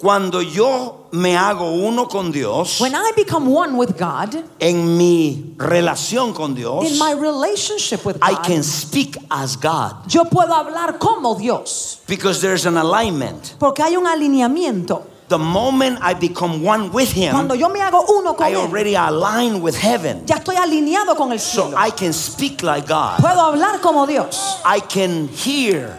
Cuando 0.04 0.42
yo 0.42 1.08
me 1.14 1.38
hago 1.38 1.72
uno 1.72 2.08
con 2.10 2.30
Dios, 2.34 2.82
When 2.82 2.94
I 2.94 3.14
become 3.16 3.48
one 3.50 3.78
with 3.78 3.98
God, 3.98 4.36
en 4.60 4.98
mi 4.98 5.54
relación 5.58 6.34
con 6.36 6.54
Dios, 6.54 6.92
in 6.92 7.00
my 7.00 7.14
relationship 7.14 8.04
with 8.06 8.20
God, 8.20 8.30
I 8.30 8.34
God, 8.34 8.44
can 8.44 8.64
speak 8.64 9.16
as 9.32 9.56
God 9.56 9.96
yo 10.12 10.26
puedo 10.26 10.54
hablar 10.54 11.00
como 11.00 11.36
Dios. 11.36 12.02
because 12.06 12.42
there's 12.42 12.66
an 12.66 12.76
alignment. 12.76 13.56
Porque 13.58 13.80
hay 13.82 13.96
un 13.96 14.06
alineamiento. 14.06 15.04
the 15.30 15.38
moment 15.40 15.98
I 16.02 16.14
become 16.16 16.62
one 16.62 16.92
with 16.92 17.14
Him, 17.14 17.32
Cuando 17.32 17.56
yo 17.56 17.70
me 17.70 17.80
hago 17.80 18.04
uno 18.10 18.34
con 18.34 18.46
I 18.46 18.52
Él, 18.52 18.58
already 18.58 18.96
align 18.96 19.62
with 19.62 19.76
heaven. 19.78 20.26
ya 20.28 20.36
estoy 20.36 20.58
alineado 20.58 21.16
con 21.16 21.32
el 21.32 21.40
So 21.40 21.68
cielo. 21.70 21.78
I 21.78 21.92
can 21.92 22.12
speak 22.12 22.62
like 22.62 22.88
God. 22.88 23.20
Puedo 23.22 23.40
hablar 23.40 23.80
como 23.82 24.06
Dios. 24.06 24.58
I 24.66 24.82
can 24.82 25.30
hear. 25.30 25.98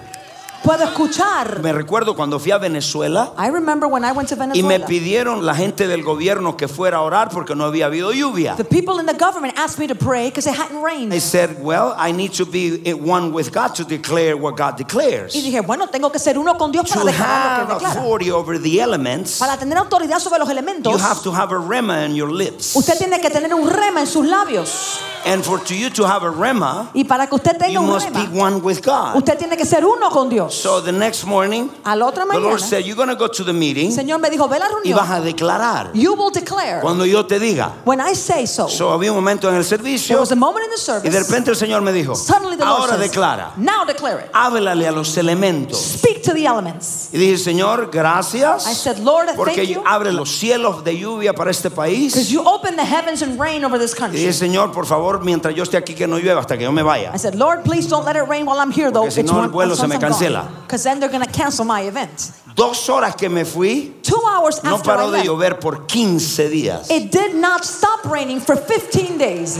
Puedo 0.64 0.82
escuchar. 0.84 1.60
Me 1.62 1.72
recuerdo 1.74 2.16
cuando 2.16 2.38
fui 2.40 2.50
a 2.50 2.56
Venezuela 2.56 3.32
I 3.38 3.50
remember 3.50 3.86
when 3.86 4.02
I 4.02 4.12
went 4.12 4.30
to 4.30 4.34
y 4.34 4.38
me 4.38 4.46
Venezuela. 4.78 4.86
pidieron 4.86 5.44
la 5.44 5.54
gente 5.54 5.86
del 5.86 6.02
gobierno 6.02 6.56
que 6.56 6.68
fuera 6.68 6.96
a 6.98 7.00
orar 7.02 7.28
porque 7.28 7.54
no 7.54 7.64
había 7.64 7.84
habido 7.84 8.12
lluvia. 8.12 8.56
The 8.56 8.64
people 8.64 8.98
in 8.98 9.04
the 9.04 9.12
government 9.12 9.52
asked 9.58 9.78
me 9.78 9.86
to 9.86 9.94
pray 9.94 10.30
because 10.30 10.46
it 10.48 10.56
hadn't 10.56 10.82
rained. 10.82 11.12
I 11.12 11.18
said, 11.20 11.62
well, 11.62 11.94
I 11.98 12.12
need 12.12 12.32
to 12.38 12.46
be 12.46 12.94
one 12.94 13.30
with 13.34 13.52
God 13.52 13.74
to 13.74 13.84
declare 13.84 14.36
what 14.38 14.56
God 14.56 14.76
declares. 14.78 15.34
Y 15.34 15.42
dije, 15.42 15.60
bueno, 15.60 15.88
tengo 15.88 16.10
que 16.10 16.18
ser 16.18 16.38
uno 16.38 16.54
con 16.56 16.72
Dios 16.72 16.88
To 16.88 16.94
para 16.94 17.04
declarar 17.12 17.68
lo 17.68 17.78
que 17.78 17.86
declara. 17.86 18.00
authority 18.00 18.30
over 18.30 18.58
the 18.58 18.80
elements, 18.80 19.38
Para 19.38 19.58
tener 19.58 19.76
autoridad 19.76 20.18
sobre 20.18 20.38
los 20.38 20.48
elementos, 20.48 20.90
you 20.90 20.98
have 20.98 21.22
to 21.22 21.30
have 21.30 21.52
a 21.52 21.58
rema 21.58 22.06
in 22.06 22.14
your 22.14 22.32
lips. 22.32 22.74
usted 22.74 22.96
tiene 22.96 23.20
que 23.20 23.28
tener 23.28 23.52
un 23.52 23.68
rema 23.68 24.00
en 24.00 24.06
sus 24.06 24.24
labios. 24.26 24.98
And 25.26 25.42
for 25.42 25.58
to 25.58 25.74
you 25.74 25.88
to 25.90 26.04
have 26.06 26.22
a 26.22 26.30
rema, 26.30 26.90
Y 26.94 27.04
para 27.04 27.26
que 27.26 27.34
usted 27.34 27.56
tenga 27.58 27.72
you 27.72 27.80
un 27.80 27.86
must 27.86 28.10
be 28.12 28.20
rema, 28.26 28.40
one 28.46 28.56
with 28.62 28.82
God. 28.82 29.16
usted 29.16 29.36
tiene 29.38 29.56
que 29.58 29.64
ser 29.66 29.84
uno 29.84 30.08
con 30.10 30.28
Dios. 30.30 30.53
So 30.54 30.80
the 30.80 30.92
next 30.92 31.24
morning, 31.24 31.70
A 31.84 31.96
la 31.96 32.06
otra 32.06 32.24
the 32.24 32.38
Lord 32.38 32.54
mañana, 32.54 32.58
said, 32.60 32.84
you're 32.86 32.96
going 32.96 33.08
to 33.08 33.16
go 33.16 33.28
to 33.28 33.44
the 33.44 33.52
meeting 33.52 33.90
Señor 33.90 34.20
me 34.20 34.30
dijo, 34.30 34.48
ve 34.48 34.56
a 34.56 34.60
la 34.60 34.66
y 34.84 34.92
vas 34.92 35.08
reunión. 35.08 35.10
a 35.10 35.20
declarar 35.20 35.90
You 35.94 36.14
will 36.14 36.30
declare 36.30 36.80
cuando 36.80 37.04
yo 37.04 37.24
te 37.26 37.38
diga. 37.38 37.72
when 37.84 38.00
I 38.00 38.14
say 38.14 38.46
so. 38.46 38.68
So 38.68 38.90
había 38.92 39.10
un 39.12 39.16
momento 39.16 39.48
en 39.48 39.56
el 39.56 39.64
There 39.64 39.78
servicio 39.78 40.18
was 40.20 40.30
a 40.32 40.36
moment 40.36 40.64
in 40.66 40.70
the 40.70 40.76
y 40.76 41.10
de 41.10 41.10
service. 41.12 41.18
repente 41.28 41.50
el 41.50 41.56
Señor 41.56 41.82
me 41.82 41.92
dijo, 41.92 42.14
Suddenly 42.14 42.56
the 42.56 42.64
Lord 42.64 42.80
ahora 42.90 42.96
says, 42.98 43.10
declara, 43.10 43.52
now 43.56 43.84
declare 43.84 44.20
it. 44.24 44.30
háblale 44.32 44.86
a 44.88 44.92
los 44.92 45.16
elementos. 45.16 45.78
Speak 45.78 46.22
to 46.22 46.32
the 46.32 46.46
elements. 46.46 47.08
Y 47.12 47.18
dije, 47.18 47.36
Señor, 47.38 47.90
gracias. 47.90 48.66
I 48.66 48.74
said, 48.74 48.98
Lord, 49.00 49.28
porque 49.36 49.56
thank 49.56 49.68
you. 49.68 49.82
abre 49.86 50.12
los 50.12 50.30
cielos 50.30 50.82
de 50.84 50.96
lluvia 50.98 51.32
para 51.34 51.50
este 51.50 51.68
Because 51.70 51.74
país. 51.90 52.28
you 52.30 52.42
open 52.46 52.76
the 52.76 52.84
heavens 52.84 53.22
and 53.22 53.38
rain 53.40 53.64
over 53.64 53.78
this 53.78 53.92
Y 53.94 53.98
country. 53.98 54.18
dije, 54.20 54.32
Señor, 54.32 54.72
por 54.72 54.86
favor, 54.86 55.22
mientras 55.24 55.54
yo 55.54 55.62
esté 55.62 55.76
aquí 55.76 55.94
que 55.94 56.06
no 56.06 56.18
llueva 56.18 56.40
hasta 56.40 56.56
que 56.56 56.64
yo 56.64 56.72
me 56.72 56.82
vaya. 56.82 57.10
I 57.14 57.18
said, 57.18 57.34
Lord, 57.34 57.62
please 57.64 57.88
don't 57.88 58.04
let 58.04 58.16
it 58.16 58.28
rain 58.28 58.46
while 58.46 58.58
I'm 58.60 58.70
here, 58.72 58.90
though. 58.90 59.02
Porque 59.04 59.12
si 59.12 59.22
no, 59.22 59.42
el 59.42 59.48
vuelo 59.50 59.74
se 59.76 59.86
me 59.86 59.98
cancela. 59.98 60.33
Because 60.42 60.82
then 60.84 60.98
they're 61.00 61.10
going 61.10 61.24
to 61.24 61.32
cancel 61.32 61.64
my 61.64 61.82
event. 61.82 62.32
Dos 62.54 62.88
horas 62.88 63.16
que 63.16 63.28
me 63.28 63.44
fui, 63.44 63.94
Two 64.02 64.20
hours 64.28 64.62
no 64.62 64.74
after 64.76 64.92
I 64.92 64.96
de 64.96 65.06
left, 65.10 65.26
llover 65.26 65.60
por 65.60 65.86
15 65.86 66.48
días. 66.50 66.90
it 66.90 67.10
did 67.10 67.34
not 67.34 67.64
stop 67.64 68.04
raining 68.04 68.40
for 68.40 68.56
15 68.56 69.18
days. 69.18 69.58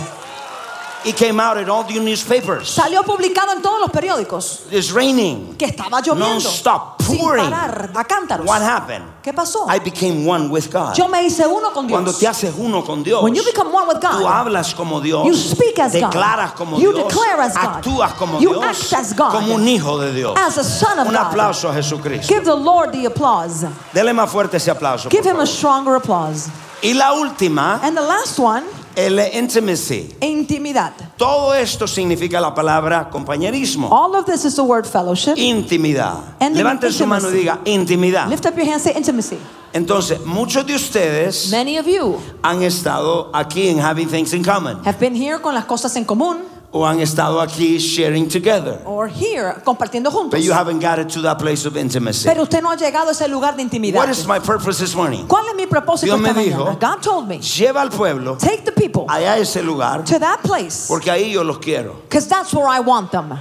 It 1.05 1.17
came 1.17 1.39
out 1.39 1.59
in 1.59 1.69
all 1.69 1.85
the 1.85 2.01
newspapers. 2.01 2.69
Salió 2.71 3.03
publicado 3.05 3.53
en 3.53 3.61
todos 3.61 3.79
los 3.81 3.91
periódicos 3.91 4.63
It's 4.71 4.91
raining. 4.91 5.55
que 5.59 5.67
estaba 5.67 6.01
lloviendo. 6.01 6.31
Non-stop, 6.35 7.03
sin 7.03 7.19
pouring. 7.19 7.51
parar, 7.51 7.91
a 7.95 8.05
cántaros. 8.05 8.47
What 8.47 8.63
happened? 8.63 9.05
¿Qué 9.23 9.33
pasó? 9.35 9.67
I 9.69 9.79
became 9.81 10.27
one 10.27 10.49
with 10.51 10.71
God. 10.73 10.95
Yo 10.97 11.07
me 11.09 11.23
hice 11.27 11.47
uno 11.47 11.71
con 11.73 11.87
Dios. 11.87 11.95
Cuando 12.01 12.13
te 12.13 12.27
haces 12.27 12.55
uno 12.57 12.83
con 12.83 13.03
Dios, 13.03 13.23
When 13.23 13.35
you 13.35 13.43
become 13.45 13.71
one 13.73 13.87
with 13.89 14.01
God, 14.01 14.21
tú 14.21 14.27
hablas 14.27 14.75
como 14.75 15.01
Dios, 15.01 15.27
You 15.27 15.35
speak 15.35 15.79
as 15.79 15.93
God. 15.95 16.55
como 16.57 16.79
You 16.79 16.93
Dios, 16.93 17.07
declare 17.09 17.41
as 17.43 17.55
God. 17.55 17.65
actúas 17.83 18.13
como 18.17 18.41
You 18.41 18.55
Dios, 18.55 18.65
act 18.65 18.93
as 18.95 19.13
God. 19.15 19.31
como 19.33 19.55
un 19.55 19.69
hijo 19.69 19.99
de 19.99 20.13
Dios. 20.13 20.35
as 20.39 20.57
a 20.59 20.65
son 20.65 20.99
of 21.01 21.09
Un 21.09 21.15
God, 21.15 21.39
a 21.39 21.73
Jesucristo. 21.75 22.29
give 22.29 22.45
the 22.45 22.55
Lord 22.55 22.93
the 22.93 23.05
applause. 23.07 23.67
Dele 23.93 24.13
más 24.15 24.31
fuerte 24.31 24.57
ese 24.57 24.71
aplauso. 24.71 25.09
Give 25.11 25.25
him 25.25 25.41
a 25.41 25.47
stronger 25.47 25.97
applause. 25.97 26.49
Y 26.83 26.93
la 26.95 27.13
última, 27.13 27.81
And 27.83 27.97
the 27.97 28.03
last 28.03 28.39
one, 28.39 28.65
el 28.97 29.19
intimacy. 29.33 30.15
intimidad. 30.21 30.93
Todo 31.17 31.55
esto 31.55 31.87
significa 31.87 32.41
la 32.41 32.55
palabra 32.55 33.09
compañerismo. 33.11 33.89
All 33.91 34.15
of 34.15 34.27
this 34.27 34.45
is 34.45 34.55
the 34.57 34.63
word 34.63 34.87
fellowship. 34.87 35.35
Intimidad. 35.37 36.37
And 36.41 36.57
Levante 36.57 36.91
su 36.93 37.07
mano 37.07 37.29
y 37.29 37.33
intimacy. 37.33 37.39
diga 37.39 37.61
intimidad. 37.65 38.29
Lift 38.29 38.47
up 38.47 38.57
your 38.57 38.67
hand, 38.67 38.81
say 38.81 38.93
intimacy. 38.97 39.39
Entonces, 39.73 40.25
muchos 40.25 40.65
de 40.67 40.75
ustedes 40.77 41.51
Many 41.51 41.79
of 41.79 41.87
you 41.87 42.17
han 42.43 42.63
estado 42.63 43.31
aquí 43.33 43.69
en 43.69 43.81
Having 43.81 44.09
Things 44.09 44.33
in 44.33 44.45
Common 44.45 44.79
have 44.85 44.99
been 45.01 45.17
here 45.17 45.41
con 45.41 45.53
las 45.53 45.65
cosas 45.65 45.97
en 45.97 46.05
común 46.05 46.45
o 46.77 46.85
han 46.85 46.99
estado 46.99 47.41
aquí 47.41 47.79
sharing 47.79 48.29
together. 48.29 48.81
or 48.85 49.07
here 49.09 49.55
compartiendo 49.65 50.11
juntos. 50.11 50.33
But 50.33 50.43
you 50.43 50.53
haven't 50.53 50.81
got 50.81 50.99
it 50.99 51.09
to 51.11 51.23
that 51.23 51.39
place 51.39 51.65
of 51.65 51.77
intimacy. 51.77 52.25
Pero 52.29 52.43
usted 52.43 52.61
no 52.63 52.71
ha 52.71 52.77
llegado 52.77 53.09
a 53.09 53.13
ese 53.13 53.29
lugar 53.29 53.55
de 53.55 53.63
intimidad. 53.63 53.95
What 53.95 54.09
is 54.09 54.27
my 54.27 54.41
purpose 54.41 54.79
this 54.81 54.95
morning? 54.97 55.27
¿Cuál 55.29 55.47
es 55.51 55.55
mi 55.55 55.67
propósito 55.67 56.07
Dios 56.07 56.21
me 56.21 56.31
esta 56.31 56.41
dijo, 56.41 56.65
mañana? 56.65 56.81
God 56.81 57.01
told 57.03 57.29
me, 57.29 57.39
Lleva 57.39 57.81
al 57.81 57.91
pueblo 57.91 58.37
take 58.37 58.65
the 58.65 58.73
people 58.73 59.05
allá 59.09 59.35
a 59.35 59.39
ese 59.39 59.63
lugar 59.63 60.03
to 60.05 60.19
that 60.19 60.41
place 60.43 60.87
porque 60.89 61.11
ahí 61.13 61.31
yo 61.33 61.45
los 61.45 61.59
quiero. 61.59 61.95
because 62.09 62.27
that's 62.27 62.53
where 62.53 62.67
I 62.67 62.81
want 62.81 63.13
them. 63.13 63.39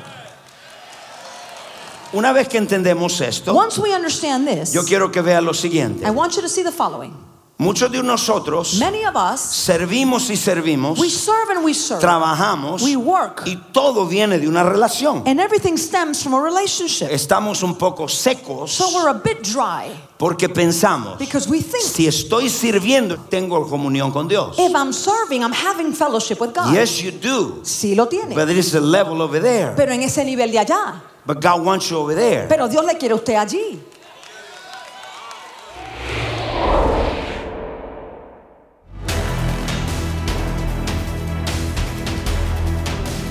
Una 2.14 2.32
vez 2.32 2.48
que 2.48 2.60
entendemos 2.60 3.20
esto, 3.22 3.56
Once 3.56 3.80
we 3.80 3.92
understand 3.92 4.48
this, 4.48 4.72
yo 4.72 4.84
quiero 4.84 5.12
que 5.12 5.24
vea 5.24 5.42
lo 5.42 5.54
siguiente. 5.54 6.06
I 6.06 6.12
want 6.12 6.36
you 6.36 6.44
to 6.44 6.48
see 6.50 6.62
the 6.62 6.72
following. 6.72 7.16
Muchos 7.64 7.90
de 7.90 8.04
nosotros 8.04 8.74
Many 8.78 9.06
of 9.06 9.16
us, 9.16 9.40
servimos 9.40 10.30
y 10.30 10.36
servimos, 10.36 11.00
we 11.00 11.10
serve 11.10 11.52
and 11.56 11.64
we 11.64 11.74
serve, 11.74 12.02
trabajamos 12.02 12.82
we 12.82 12.98
work, 12.98 13.44
y 13.46 13.56
todo 13.72 14.06
viene 14.06 14.38
de 14.38 14.50
una 14.50 14.64
relación. 14.64 15.24
and 15.26 15.40
everything 15.40 15.78
stems 15.78 16.22
from 16.22 16.34
a 16.34 16.42
relationship. 16.42 17.08
Estamos 17.10 17.64
un 17.64 17.76
poco 17.76 18.08
secos 18.08 18.72
So 18.72 18.90
we're 18.94 19.10
a 19.10 19.14
bit 19.14 19.42
dry 19.44 19.90
porque 20.18 20.50
pensamos, 20.50 21.18
because 21.18 21.48
we 21.48 21.62
think 21.62 21.84
si 21.84 22.06
estoy 22.06 22.50
sirviendo, 22.50 23.18
tengo 23.30 23.66
comunión 23.70 24.12
con 24.12 24.28
Dios. 24.28 24.58
if 24.60 24.76
I'm 24.76 24.92
serving, 24.92 25.42
I'm 25.42 25.54
having 25.54 25.94
fellowship 25.94 26.42
with 26.42 26.54
God. 26.54 26.74
Yes, 26.74 27.02
you 27.02 27.12
do. 27.12 27.62
Sí 27.64 27.96
lo 27.96 28.08
tiene. 28.08 28.36
But 28.36 28.48
there 28.48 28.60
is 28.60 28.76
a 28.76 28.82
level 28.82 29.22
over 29.22 29.40
there. 29.42 29.74
Pero 29.78 29.94
en 29.94 30.02
ese 30.02 30.26
nivel 30.26 30.52
de 30.52 30.60
allá. 30.60 31.02
But 31.26 31.42
God 31.42 31.64
wants 31.66 31.90
you 31.90 31.98
over 31.98 32.14
there. 32.14 32.48
Pero 32.50 32.68
Dios 32.68 32.84
le 32.86 32.98
quiere 32.98 33.14
a 33.14 33.16
usted 33.16 33.36
allí. 33.36 33.80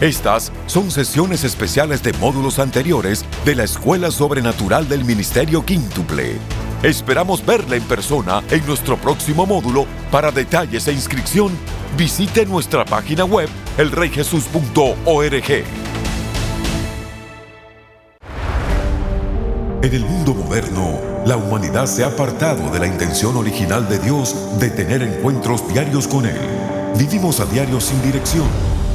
Estas 0.02 0.50
son 0.66 0.90
sesiones 0.90 1.44
especiales 1.44 2.02
de 2.02 2.12
módulos 2.14 2.58
anteriores 2.58 3.24
de 3.44 3.54
la 3.54 3.62
Escuela 3.62 4.10
Sobrenatural 4.10 4.88
del 4.88 5.04
Ministerio 5.04 5.64
Quíntuple. 5.64 6.38
Esperamos 6.82 7.46
verla 7.46 7.76
en 7.76 7.84
persona 7.84 8.42
en 8.50 8.66
nuestro 8.66 8.96
próximo 8.96 9.46
módulo. 9.46 9.86
Para 10.10 10.32
detalles 10.32 10.88
e 10.88 10.92
inscripción, 10.92 11.52
visite 11.96 12.44
nuestra 12.46 12.84
página 12.84 13.24
web 13.24 13.48
elreyjesus.org. 13.78 15.64
En 19.82 19.94
el 19.94 20.04
mundo 20.04 20.34
moderno, 20.34 20.98
la 21.24 21.36
humanidad 21.36 21.86
se 21.86 22.02
ha 22.02 22.08
apartado 22.08 22.72
de 22.72 22.80
la 22.80 22.88
intención 22.88 23.36
original 23.36 23.88
de 23.88 24.00
Dios 24.00 24.58
de 24.58 24.68
tener 24.70 25.00
encuentros 25.04 25.68
diarios 25.72 26.08
con 26.08 26.26
Él. 26.26 26.40
Vivimos 26.98 27.38
a 27.38 27.46
diario 27.46 27.80
sin 27.80 28.02
dirección, 28.02 28.48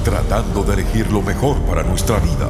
tratando 0.08 0.64
de 0.64 0.76
elegir 0.76 1.12
lo 1.12 1.22
mejor 1.22 1.58
para 1.64 1.84
nuestra 1.84 2.18
vida. 2.20 2.48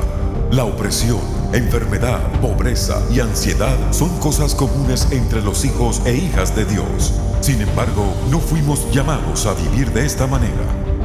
La 0.52 0.64
opresión, 0.64 1.20
enfermedad, 1.54 2.20
pobreza 2.40 3.02
y 3.12 3.20
ansiedad 3.20 3.76
son 3.90 4.10
cosas 4.20 4.54
comunes 4.54 5.08
entre 5.10 5.42
los 5.42 5.66
hijos 5.66 6.00
e 6.06 6.14
hijas 6.14 6.56
de 6.56 6.66
Dios. 6.66 7.16
Sin 7.42 7.60
embargo, 7.60 8.14
no 8.30 8.40
fuimos 8.40 8.86
llamados 8.92 9.48
a 9.48 9.56
vivir 9.56 9.92
de 9.92 10.06
esta 10.06 10.28
manera. 10.28 10.87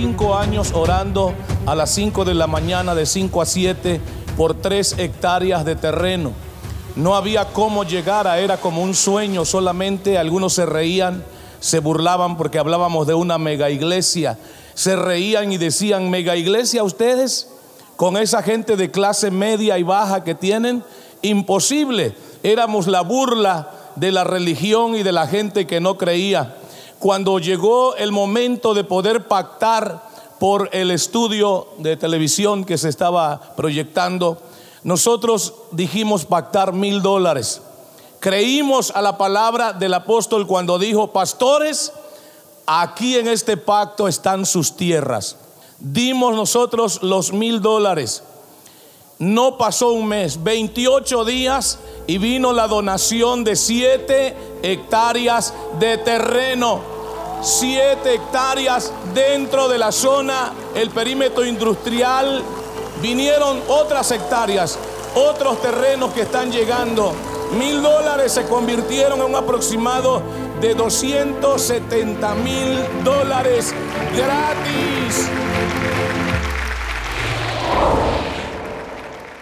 Cinco 0.00 0.36
años 0.36 0.70
orando 0.74 1.34
a 1.66 1.74
las 1.74 1.90
5 1.90 2.24
de 2.24 2.32
la 2.32 2.46
mañana, 2.46 2.94
de 2.94 3.04
5 3.04 3.42
a 3.42 3.46
7, 3.46 4.00
por 4.36 4.54
tres 4.54 4.94
hectáreas 4.96 5.64
de 5.64 5.74
terreno. 5.74 6.34
No 6.94 7.16
había 7.16 7.46
cómo 7.46 7.82
llegar, 7.82 8.28
era 8.38 8.58
como 8.58 8.80
un 8.80 8.94
sueño 8.94 9.44
solamente. 9.44 10.16
Algunos 10.16 10.52
se 10.52 10.66
reían, 10.66 11.24
se 11.58 11.80
burlaban 11.80 12.36
porque 12.36 12.60
hablábamos 12.60 13.08
de 13.08 13.14
una 13.14 13.38
mega 13.38 13.70
iglesia. 13.70 14.38
Se 14.74 14.94
reían 14.94 15.50
y 15.50 15.58
decían, 15.58 16.10
mega 16.10 16.36
iglesia 16.36 16.84
ustedes, 16.84 17.48
con 17.96 18.16
esa 18.16 18.44
gente 18.44 18.76
de 18.76 18.92
clase 18.92 19.32
media 19.32 19.78
y 19.78 19.82
baja 19.82 20.22
que 20.22 20.36
tienen, 20.36 20.84
imposible. 21.22 22.14
Éramos 22.44 22.86
la 22.86 23.00
burla 23.00 23.70
de 23.96 24.12
la 24.12 24.22
religión 24.22 24.94
y 24.94 25.02
de 25.02 25.10
la 25.10 25.26
gente 25.26 25.66
que 25.66 25.80
no 25.80 25.98
creía. 25.98 26.54
Cuando 26.98 27.38
llegó 27.38 27.94
el 27.94 28.10
momento 28.10 28.74
de 28.74 28.82
poder 28.82 29.28
pactar 29.28 30.08
por 30.40 30.68
el 30.72 30.90
estudio 30.90 31.68
de 31.78 31.96
televisión 31.96 32.64
que 32.64 32.78
se 32.78 32.88
estaba 32.88 33.54
proyectando, 33.56 34.38
nosotros 34.82 35.54
dijimos 35.70 36.24
pactar 36.24 36.72
mil 36.72 37.02
dólares. 37.02 37.62
Creímos 38.20 38.90
a 38.90 39.02
la 39.02 39.16
palabra 39.16 39.72
del 39.72 39.94
apóstol 39.94 40.46
cuando 40.46 40.78
dijo, 40.78 41.12
pastores, 41.12 41.92
aquí 42.66 43.16
en 43.16 43.28
este 43.28 43.56
pacto 43.56 44.08
están 44.08 44.44
sus 44.44 44.74
tierras. 44.74 45.36
Dimos 45.78 46.34
nosotros 46.34 47.00
los 47.02 47.32
mil 47.32 47.62
dólares. 47.62 48.24
No 49.20 49.56
pasó 49.56 49.92
un 49.92 50.06
mes, 50.06 50.42
28 50.42 51.24
días 51.24 51.78
y 52.08 52.16
vino 52.16 52.54
la 52.54 52.66
donación 52.66 53.44
de 53.44 53.54
7 53.54 54.34
hectáreas 54.62 55.52
de 55.78 55.98
terreno. 55.98 56.80
7 57.42 58.14
hectáreas 58.14 58.90
dentro 59.14 59.68
de 59.68 59.76
la 59.76 59.92
zona, 59.92 60.52
el 60.74 60.88
perímetro 60.88 61.44
industrial. 61.44 62.42
Vinieron 63.02 63.60
otras 63.68 64.10
hectáreas, 64.10 64.78
otros 65.14 65.60
terrenos 65.60 66.12
que 66.14 66.22
están 66.22 66.50
llegando. 66.50 67.12
Mil 67.58 67.82
dólares 67.82 68.32
se 68.32 68.44
convirtieron 68.44 69.20
en 69.20 69.26
un 69.26 69.36
aproximado 69.36 70.22
de 70.62 70.74
270 70.74 72.34
mil 72.36 72.78
dólares 73.04 73.74
gratis. 74.16 75.28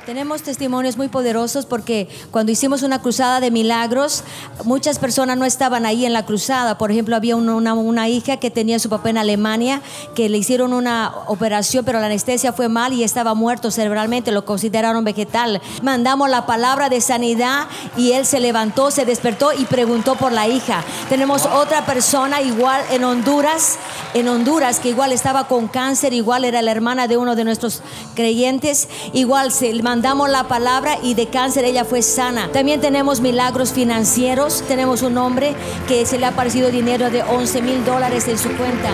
Tenemos 0.07 0.43
testimonios 0.43 0.97
muy 0.97 1.09
poderosos 1.09 1.67
porque 1.67 2.09
cuando 2.31 2.53
hicimos 2.53 2.85
una 2.85 3.03
cruzada 3.03 3.41
de 3.41 3.51
milagros, 3.51 4.23
muchas 4.63 5.01
personas 5.01 5.37
no 5.37 5.45
estaban 5.45 5.85
ahí 5.85 6.07
en 6.07 6.13
la 6.13 6.25
cruzada. 6.25 6.79
Por 6.79 6.93
ejemplo, 6.93 7.17
había 7.17 7.35
una, 7.35 8.09
hija 8.09 8.37
que 8.37 8.53
tenía 8.53 8.79
su 8.79 8.89
papá 8.89 9.11
en 9.11 9.19
Alemania, 9.19 9.83
que 10.15 10.29
le 10.29 10.39
hicieron 10.39 10.73
una 10.75 11.13
operación, 11.27 11.85
pero 11.85 11.99
la 11.99 12.07
anestesia 12.07 12.53
fue 12.53 12.69
mal 12.69 12.93
y 12.93 13.03
estaba 13.03 13.35
muerto 13.35 13.73
cerebralmente, 13.73 14.31
lo 14.31 14.45
consideraron 14.45 15.03
vegetal. 15.03 15.61
Mandamos 15.83 16.31
la 16.31 16.47
palabra 16.47 16.89
de 16.89 17.01
sanidad 17.01 17.67
y 17.97 18.13
él 18.13 18.27
se 18.27 18.39
levantó, 18.39 18.93
se 18.93 19.07
despertó 19.07 19.53
y 19.53 19.65
preguntó 19.65 20.15
por 20.15 20.31
la 20.31 20.47
hija. 20.47 20.85
Tenemos 21.09 21.47
otra 21.47 21.85
persona 21.85 22.43
igual 22.43 22.81
en 22.93 23.03
Honduras, 23.03 23.77
en 24.15 24.29
Honduras, 24.29 24.79
que 24.79 24.91
igual 24.91 25.11
estaba 25.11 25.49
con 25.49 25.67
cáncer, 25.67 26.13
igual 26.13 26.45
era 26.45 26.63
la 26.63 26.71
hermana 26.71 27.09
de 27.09 27.17
uno 27.17 27.35
de 27.35 27.43
nuestros 27.43 27.83
creyentes, 28.15 28.89
igual 29.13 29.51
se 29.51 29.69
mandamos 29.97 30.29
la 30.29 30.47
palabra 30.47 30.99
y 31.03 31.15
de 31.15 31.29
cáncer 31.29 31.65
ella 31.65 31.87
fue 31.87 32.03
sana. 32.03 32.51
También 32.53 32.83
tenemos 32.83 33.23
milagros 33.23 33.73
financieros. 33.73 34.63
Tenemos 34.69 35.01
un 35.01 35.17
hombre 35.17 35.55
que 35.89 36.05
se 36.05 36.19
le 36.19 36.27
ha 36.27 36.29
aparecido 36.29 36.71
dinero 36.71 37.09
de 37.09 37.23
11 37.23 37.63
mil 37.63 37.83
dólares 37.83 38.29
en 38.29 38.37
su 38.37 38.55
cuenta. 38.59 38.91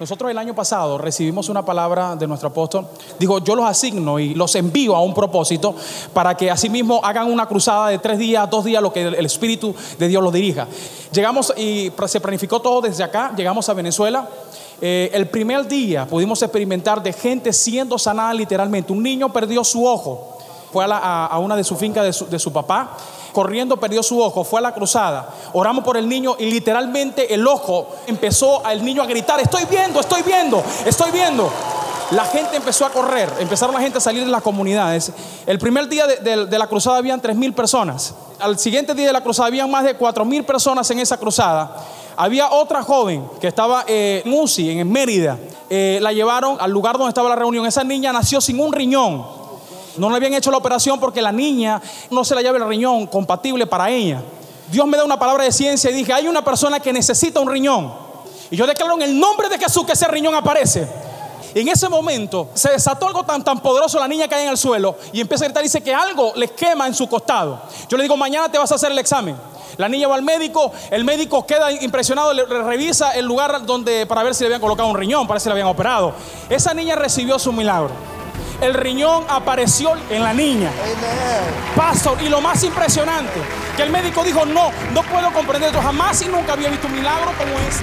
Nosotros 0.00 0.30
el 0.30 0.38
año 0.38 0.54
pasado 0.54 0.96
recibimos 0.96 1.50
una 1.50 1.62
palabra 1.62 2.16
de 2.16 2.26
nuestro 2.26 2.48
apóstol. 2.48 2.88
Dijo, 3.18 3.44
yo 3.44 3.54
los 3.54 3.66
asigno 3.66 4.18
y 4.18 4.34
los 4.34 4.54
envío 4.54 4.96
a 4.96 5.02
un 5.02 5.12
propósito 5.12 5.74
para 6.14 6.34
que 6.38 6.50
asimismo 6.50 7.02
hagan 7.04 7.30
una 7.30 7.44
cruzada 7.44 7.88
de 7.88 7.98
tres 7.98 8.18
días, 8.18 8.48
dos 8.48 8.64
días, 8.64 8.82
lo 8.82 8.94
que 8.94 9.02
el 9.02 9.26
Espíritu 9.26 9.74
de 9.98 10.08
Dios 10.08 10.22
los 10.22 10.32
dirija. 10.32 10.66
Llegamos 11.12 11.52
y 11.54 11.92
se 12.06 12.20
planificó 12.20 12.60
todo 12.60 12.80
desde 12.80 13.04
acá, 13.04 13.34
llegamos 13.36 13.68
a 13.68 13.74
Venezuela. 13.74 14.26
Eh, 14.86 15.10
el 15.14 15.28
primer 15.28 15.66
día 15.66 16.04
pudimos 16.04 16.42
experimentar 16.42 17.02
de 17.02 17.10
gente 17.10 17.54
siendo 17.54 17.98
sanada 17.98 18.34
literalmente. 18.34 18.92
Un 18.92 19.02
niño 19.02 19.32
perdió 19.32 19.64
su 19.64 19.86
ojo, 19.86 20.36
fue 20.70 20.84
a, 20.86 21.38
una 21.38 21.56
de 21.56 21.64
su 21.64 21.74
finca 21.74 22.02
de 22.02 22.12
su, 22.12 22.52
papá, 22.52 22.90
corriendo 23.32 23.78
perdió 23.78 24.02
su 24.02 24.20
ojo, 24.20 24.44
fue 24.44 24.58
a 24.58 24.62
la 24.62 24.74
cruzada. 24.74 25.26
Oramos 25.54 25.84
por 25.84 25.96
el 25.96 26.06
niño 26.06 26.36
y 26.38 26.50
literalmente 26.50 27.32
el 27.32 27.46
ojo 27.48 27.96
empezó 28.06 28.62
al 28.66 28.84
niño 28.84 29.02
a 29.02 29.06
gritar, 29.06 29.40
estoy 29.40 29.64
viendo, 29.70 30.00
estoy 30.00 30.20
viendo, 30.20 30.62
estoy 30.84 31.10
viendo. 31.12 31.50
La 32.10 32.26
gente 32.26 32.54
empezó 32.54 32.84
a 32.84 32.90
correr, 32.90 33.32
empezaron 33.38 33.74
la 33.74 33.80
gente 33.80 33.96
a 33.96 34.02
salir 34.02 34.22
de 34.22 34.30
las 34.30 34.42
comunidades. 34.42 35.12
El 35.46 35.58
primer 35.58 35.88
día 35.88 36.06
de, 36.06 36.44
de 36.44 36.58
la 36.58 36.66
cruzada 36.66 36.98
habían 36.98 37.22
tres 37.22 37.36
mil 37.36 37.54
personas. 37.54 38.12
Al 38.38 38.58
siguiente 38.58 38.92
día 38.92 39.06
de 39.06 39.14
la 39.14 39.22
cruzada 39.22 39.46
habían 39.46 39.70
más 39.70 39.84
de 39.84 39.94
cuatro 39.94 40.26
mil 40.26 40.44
personas 40.44 40.90
en 40.90 40.98
esa 40.98 41.16
cruzada. 41.16 41.74
Había 42.16 42.50
otra 42.50 42.82
joven 42.82 43.28
que 43.40 43.48
estaba 43.48 43.84
eh, 43.86 44.22
en 44.24 44.32
UCI, 44.32 44.78
en 44.78 44.90
Mérida. 44.90 45.38
Eh, 45.68 45.98
la 46.00 46.12
llevaron 46.12 46.56
al 46.60 46.70
lugar 46.70 46.96
donde 46.96 47.08
estaba 47.08 47.28
la 47.28 47.36
reunión. 47.36 47.66
Esa 47.66 47.84
niña 47.84 48.12
nació 48.12 48.40
sin 48.40 48.60
un 48.60 48.72
riñón. 48.72 49.26
No 49.96 50.10
le 50.10 50.16
habían 50.16 50.34
hecho 50.34 50.50
la 50.50 50.58
operación 50.58 50.98
porque 51.00 51.22
la 51.22 51.32
niña 51.32 51.80
no 52.10 52.24
se 52.24 52.34
la 52.34 52.42
lleva 52.42 52.58
el 52.58 52.66
riñón 52.66 53.06
compatible 53.06 53.66
para 53.66 53.90
ella. 53.90 54.22
Dios 54.70 54.86
me 54.86 54.96
da 54.96 55.04
una 55.04 55.18
palabra 55.18 55.44
de 55.44 55.52
ciencia 55.52 55.90
y 55.90 55.94
dije, 55.94 56.12
hay 56.12 56.26
una 56.26 56.44
persona 56.44 56.80
que 56.80 56.92
necesita 56.92 57.40
un 57.40 57.48
riñón. 57.48 57.92
Y 58.50 58.56
yo 58.56 58.66
declaro 58.66 58.94
en 58.94 59.02
el 59.02 59.18
nombre 59.18 59.48
de 59.48 59.58
Jesús 59.58 59.84
que 59.84 59.92
ese 59.92 60.06
riñón 60.08 60.34
aparece. 60.34 60.88
En 61.54 61.68
ese 61.68 61.88
momento 61.88 62.48
se 62.54 62.70
desató 62.70 63.06
algo 63.06 63.22
tan, 63.22 63.44
tan 63.44 63.60
poderoso, 63.60 64.00
la 64.00 64.08
niña 64.08 64.26
cae 64.26 64.42
en 64.42 64.48
el 64.48 64.58
suelo 64.58 64.96
y 65.12 65.20
empieza 65.20 65.44
a 65.44 65.48
gritar, 65.48 65.62
dice 65.62 65.80
que 65.80 65.94
algo 65.94 66.32
le 66.34 66.48
quema 66.48 66.86
en 66.88 66.94
su 66.94 67.08
costado. 67.08 67.62
Yo 67.88 67.96
le 67.96 68.02
digo, 68.02 68.16
mañana 68.16 68.50
te 68.50 68.58
vas 68.58 68.72
a 68.72 68.74
hacer 68.74 68.90
el 68.90 68.98
examen. 68.98 69.36
La 69.76 69.88
niña 69.88 70.08
va 70.08 70.14
al 70.14 70.22
médico, 70.22 70.72
el 70.90 71.04
médico 71.04 71.46
queda 71.46 71.70
impresionado, 71.72 72.32
le 72.32 72.44
revisa 72.44 73.12
el 73.12 73.24
lugar 73.24 73.64
donde 73.66 74.06
para 74.06 74.22
ver 74.22 74.34
si 74.34 74.42
le 74.42 74.46
habían 74.46 74.60
colocado 74.60 74.88
un 74.88 74.96
riñón, 74.96 75.26
para 75.26 75.34
ver 75.34 75.40
si 75.40 75.48
le 75.48 75.52
habían 75.52 75.68
operado. 75.68 76.14
Esa 76.48 76.74
niña 76.74 76.96
recibió 76.96 77.38
su 77.38 77.52
milagro. 77.52 77.90
El 78.60 78.72
riñón 78.72 79.24
apareció 79.28 79.92
en 80.10 80.22
la 80.22 80.32
niña. 80.32 80.70
Pastor, 81.76 82.22
y 82.22 82.28
lo 82.28 82.40
más 82.40 82.62
impresionante, 82.62 83.40
que 83.76 83.82
el 83.82 83.90
médico 83.90 84.22
dijo, 84.22 84.46
no, 84.46 84.70
no 84.92 85.02
puedo 85.02 85.32
comprender 85.32 85.70
esto, 85.70 85.82
jamás 85.82 86.22
y 86.22 86.26
nunca 86.26 86.52
había 86.52 86.70
visto 86.70 86.86
un 86.86 86.94
milagro 86.94 87.32
como 87.36 87.58
ese. 87.68 87.82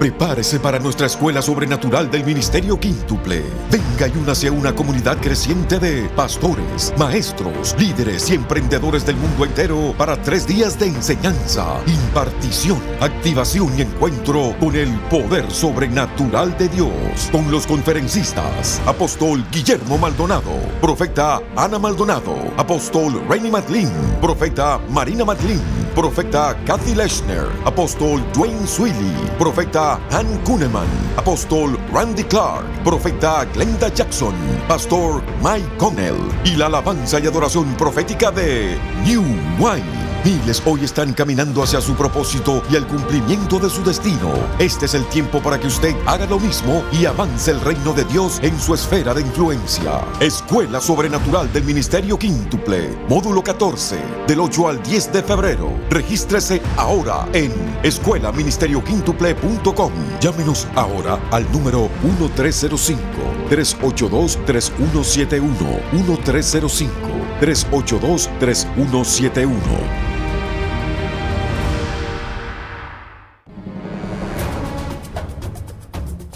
Prepárese 0.00 0.58
para 0.58 0.78
nuestra 0.78 1.08
escuela 1.08 1.42
sobrenatural 1.42 2.10
del 2.10 2.24
Ministerio 2.24 2.80
Quíntuple. 2.80 3.42
Venga 3.70 4.08
y 4.08 4.18
únase 4.18 4.48
a 4.48 4.52
una 4.52 4.74
comunidad 4.74 5.18
creciente 5.18 5.78
de 5.78 6.08
pastores, 6.16 6.94
maestros, 6.96 7.76
líderes 7.78 8.30
y 8.30 8.34
emprendedores 8.36 9.04
del 9.04 9.16
mundo 9.16 9.44
entero 9.44 9.94
para 9.98 10.16
tres 10.22 10.46
días 10.46 10.78
de 10.78 10.86
enseñanza, 10.86 11.66
impartición, 11.86 12.80
activación 12.98 13.78
y 13.78 13.82
encuentro 13.82 14.56
con 14.58 14.74
el 14.74 14.90
poder 15.10 15.50
sobrenatural 15.50 16.56
de 16.56 16.70
Dios. 16.70 17.28
Con 17.30 17.50
los 17.50 17.66
conferencistas, 17.66 18.80
apóstol 18.86 19.44
Guillermo 19.52 19.98
Maldonado, 19.98 20.60
profeta 20.80 21.42
Ana 21.56 21.78
Maldonado, 21.78 22.36
apóstol 22.56 23.22
Rainy 23.28 23.50
Matlin, 23.50 23.90
profeta 24.22 24.80
Marina 24.88 25.26
Matlin, 25.26 25.60
profeta 25.94 26.56
Kathy 26.66 26.94
Leshner, 26.94 27.46
apóstol 27.64 28.20
Dwayne 28.32 28.66
Swilly, 28.66 29.14
profeta 29.38 30.00
Han 30.10 30.26
Kuneman, 30.44 30.88
apóstol 31.16 31.78
Randy 31.92 32.24
Clark, 32.24 32.64
profeta 32.84 33.44
Glenda 33.54 33.88
Jackson, 33.92 34.34
pastor 34.68 35.22
Mike 35.42 35.76
Connell. 35.78 36.18
Y 36.44 36.56
la 36.56 36.66
alabanza 36.66 37.18
y 37.20 37.26
adoración 37.26 37.74
profética 37.76 38.30
de 38.30 38.78
New 39.04 39.22
Wine 39.58 40.09
Miles 40.22 40.62
hoy 40.66 40.84
están 40.84 41.14
caminando 41.14 41.62
hacia 41.62 41.80
su 41.80 41.94
propósito 41.94 42.62
y 42.70 42.76
al 42.76 42.86
cumplimiento 42.86 43.58
de 43.58 43.70
su 43.70 43.82
destino. 43.82 44.30
Este 44.58 44.84
es 44.84 44.92
el 44.92 45.06
tiempo 45.06 45.40
para 45.40 45.58
que 45.58 45.66
usted 45.66 45.96
haga 46.04 46.26
lo 46.26 46.38
mismo 46.38 46.84
y 46.92 47.06
avance 47.06 47.50
el 47.50 47.58
reino 47.62 47.94
de 47.94 48.04
Dios 48.04 48.38
en 48.42 48.60
su 48.60 48.74
esfera 48.74 49.14
de 49.14 49.22
influencia. 49.22 50.04
Escuela 50.20 50.78
Sobrenatural 50.78 51.50
del 51.54 51.64
Ministerio 51.64 52.18
Quíntuple, 52.18 52.98
módulo 53.08 53.42
14, 53.42 53.96
del 54.26 54.40
8 54.40 54.68
al 54.68 54.82
10 54.82 55.12
de 55.14 55.22
febrero. 55.22 55.72
Regístrese 55.88 56.60
ahora 56.76 57.26
en 57.32 57.50
escuelaministerioquíntuple.com. 57.82 59.92
Llámenos 60.20 60.68
ahora 60.74 61.18
al 61.30 61.50
número 61.50 61.88
1305 62.02 63.00
382 63.48 64.38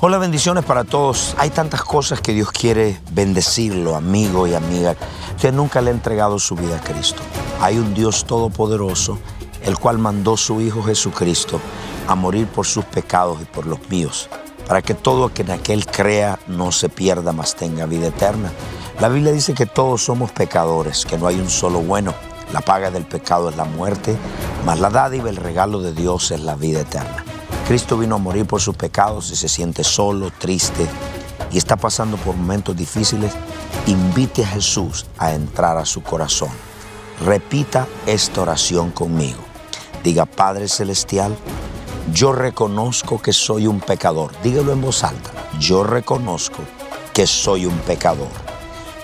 Hola, 0.07 0.19
bendiciones 0.19 0.67
para 0.67 0.85
todos. 0.85 1.35
Hay 1.39 1.49
tantas 1.49 1.83
cosas 1.83 2.21
que 2.21 2.35
Dios 2.35 2.53
quiere 2.53 3.01
bendecirlo, 3.13 3.97
amigo 3.97 4.47
y 4.47 4.53
amiga. 4.53 4.97
Usted 5.35 5.51
nunca 5.51 5.81
le 5.81 5.89
ha 5.89 5.95
entregado 5.95 6.39
su 6.39 6.57
vida 6.57 6.77
a 6.77 6.81
Cristo. 6.81 7.23
Hay 7.63 7.79
un 7.79 7.95
Dios 7.95 8.27
todopoderoso, 8.27 9.19
el 9.63 9.79
cual 9.79 9.97
mandó 9.97 10.37
su 10.37 10.61
Hijo 10.61 10.83
Jesucristo 10.83 11.59
a 12.07 12.15
morir 12.17 12.47
por 12.47 12.67
sus 12.67 12.85
pecados 12.85 13.39
y 13.41 13.47
por 13.47 13.65
los 13.65 13.79
míos, 13.89 14.29
para 14.69 14.83
que 14.83 14.93
todo 14.93 15.33
que 15.33 15.41
en 15.41 15.81
crea 15.81 16.39
no 16.49 16.71
se 16.71 16.91
pierda, 16.91 17.33
mas 17.33 17.57
tenga 17.57 17.87
vida 17.87 18.09
eterna. 18.09 18.53
La 19.01 19.09
Biblia 19.09 19.33
dice 19.33 19.55
que 19.55 19.65
todos 19.65 20.05
somos 20.05 20.31
pecadores, 20.33 21.07
que 21.07 21.17
no 21.17 21.29
hay 21.29 21.41
un 21.41 21.49
solo 21.49 21.81
bueno. 21.81 22.13
La 22.53 22.61
paga 22.61 22.91
del 22.91 23.07
pecado 23.07 23.49
es 23.49 23.57
la 23.57 23.65
muerte, 23.65 24.15
mas 24.67 24.81
la 24.81 24.91
dádiva, 24.91 25.31
el 25.31 25.37
regalo 25.37 25.81
de 25.81 25.95
Dios 25.95 26.31
es 26.31 26.41
la 26.41 26.57
vida 26.57 26.83
eterna. 26.83 27.24
Cristo 27.67 27.97
vino 27.97 28.17
a 28.17 28.19
morir 28.19 28.45
por 28.45 28.61
sus 28.61 28.77
pecados 28.77 29.31
y 29.31 29.37
se 29.37 29.49
siente 29.49 29.85
solo, 29.85 30.31
triste 30.31 30.87
y 31.51 31.57
está 31.57 31.77
pasando 31.77 32.19
por 32.19 32.37
momentos 32.37 32.77
difíciles, 32.77 33.33
invite 33.87 34.45
a 34.45 34.49
Jesús 34.49 35.07
a 35.17 35.33
entrar 35.33 35.79
a 35.79 35.87
su 35.87 36.03
corazón. 36.03 36.51
Repita 37.25 37.87
esta 38.05 38.43
oración 38.43 38.91
conmigo. 38.91 39.41
Diga, 40.03 40.27
Padre 40.27 40.69
Celestial, 40.69 41.35
yo 42.13 42.33
reconozco 42.33 43.23
que 43.23 43.33
soy 43.33 43.67
un 43.67 43.81
pecador. 43.81 44.33
Dígalo 44.43 44.73
en 44.73 44.83
voz 44.83 45.03
alta. 45.03 45.31
Yo 45.59 45.85
reconozco 45.85 46.59
que 47.15 47.27
soy 47.27 47.65
un 47.65 47.79
pecador. 47.79 48.29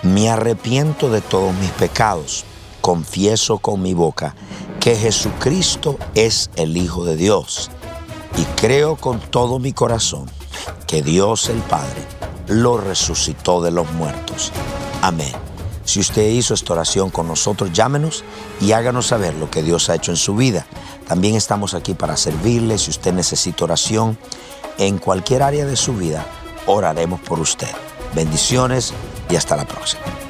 Me 0.02 0.28
arrepiento 0.28 1.08
de 1.08 1.22
todos 1.22 1.54
mis 1.54 1.70
pecados. 1.70 2.44
Confieso 2.82 3.56
con 3.58 3.80
mi 3.80 3.94
boca 3.94 4.34
que 4.80 4.96
Jesucristo 4.96 5.96
es 6.14 6.50
el 6.56 6.76
Hijo 6.76 7.06
de 7.06 7.16
Dios 7.16 7.70
y 8.40 8.44
creo 8.56 8.96
con 8.96 9.20
todo 9.20 9.58
mi 9.58 9.74
corazón 9.74 10.24
que 10.86 11.02
Dios 11.02 11.50
el 11.50 11.58
Padre 11.58 12.06
lo 12.48 12.78
resucitó 12.78 13.60
de 13.60 13.70
los 13.70 13.92
muertos. 13.92 14.50
Amén. 15.02 15.32
Si 15.84 16.00
usted 16.00 16.26
hizo 16.26 16.54
esta 16.54 16.72
oración 16.72 17.10
con 17.10 17.28
nosotros, 17.28 17.70
llámenos 17.72 18.24
y 18.58 18.72
háganos 18.72 19.08
saber 19.08 19.34
lo 19.34 19.50
que 19.50 19.62
Dios 19.62 19.90
ha 19.90 19.96
hecho 19.96 20.10
en 20.10 20.16
su 20.16 20.36
vida. 20.36 20.66
También 21.06 21.34
estamos 21.34 21.74
aquí 21.74 21.92
para 21.92 22.16
servirle. 22.16 22.78
Si 22.78 22.90
usted 22.90 23.12
necesita 23.12 23.64
oración 23.64 24.16
en 24.78 24.96
cualquier 24.96 25.42
área 25.42 25.66
de 25.66 25.76
su 25.76 25.94
vida, 25.94 26.24
oraremos 26.66 27.20
por 27.20 27.40
usted. 27.40 27.68
Bendiciones 28.14 28.94
y 29.28 29.36
hasta 29.36 29.54
la 29.54 29.66
próxima. 29.66 30.29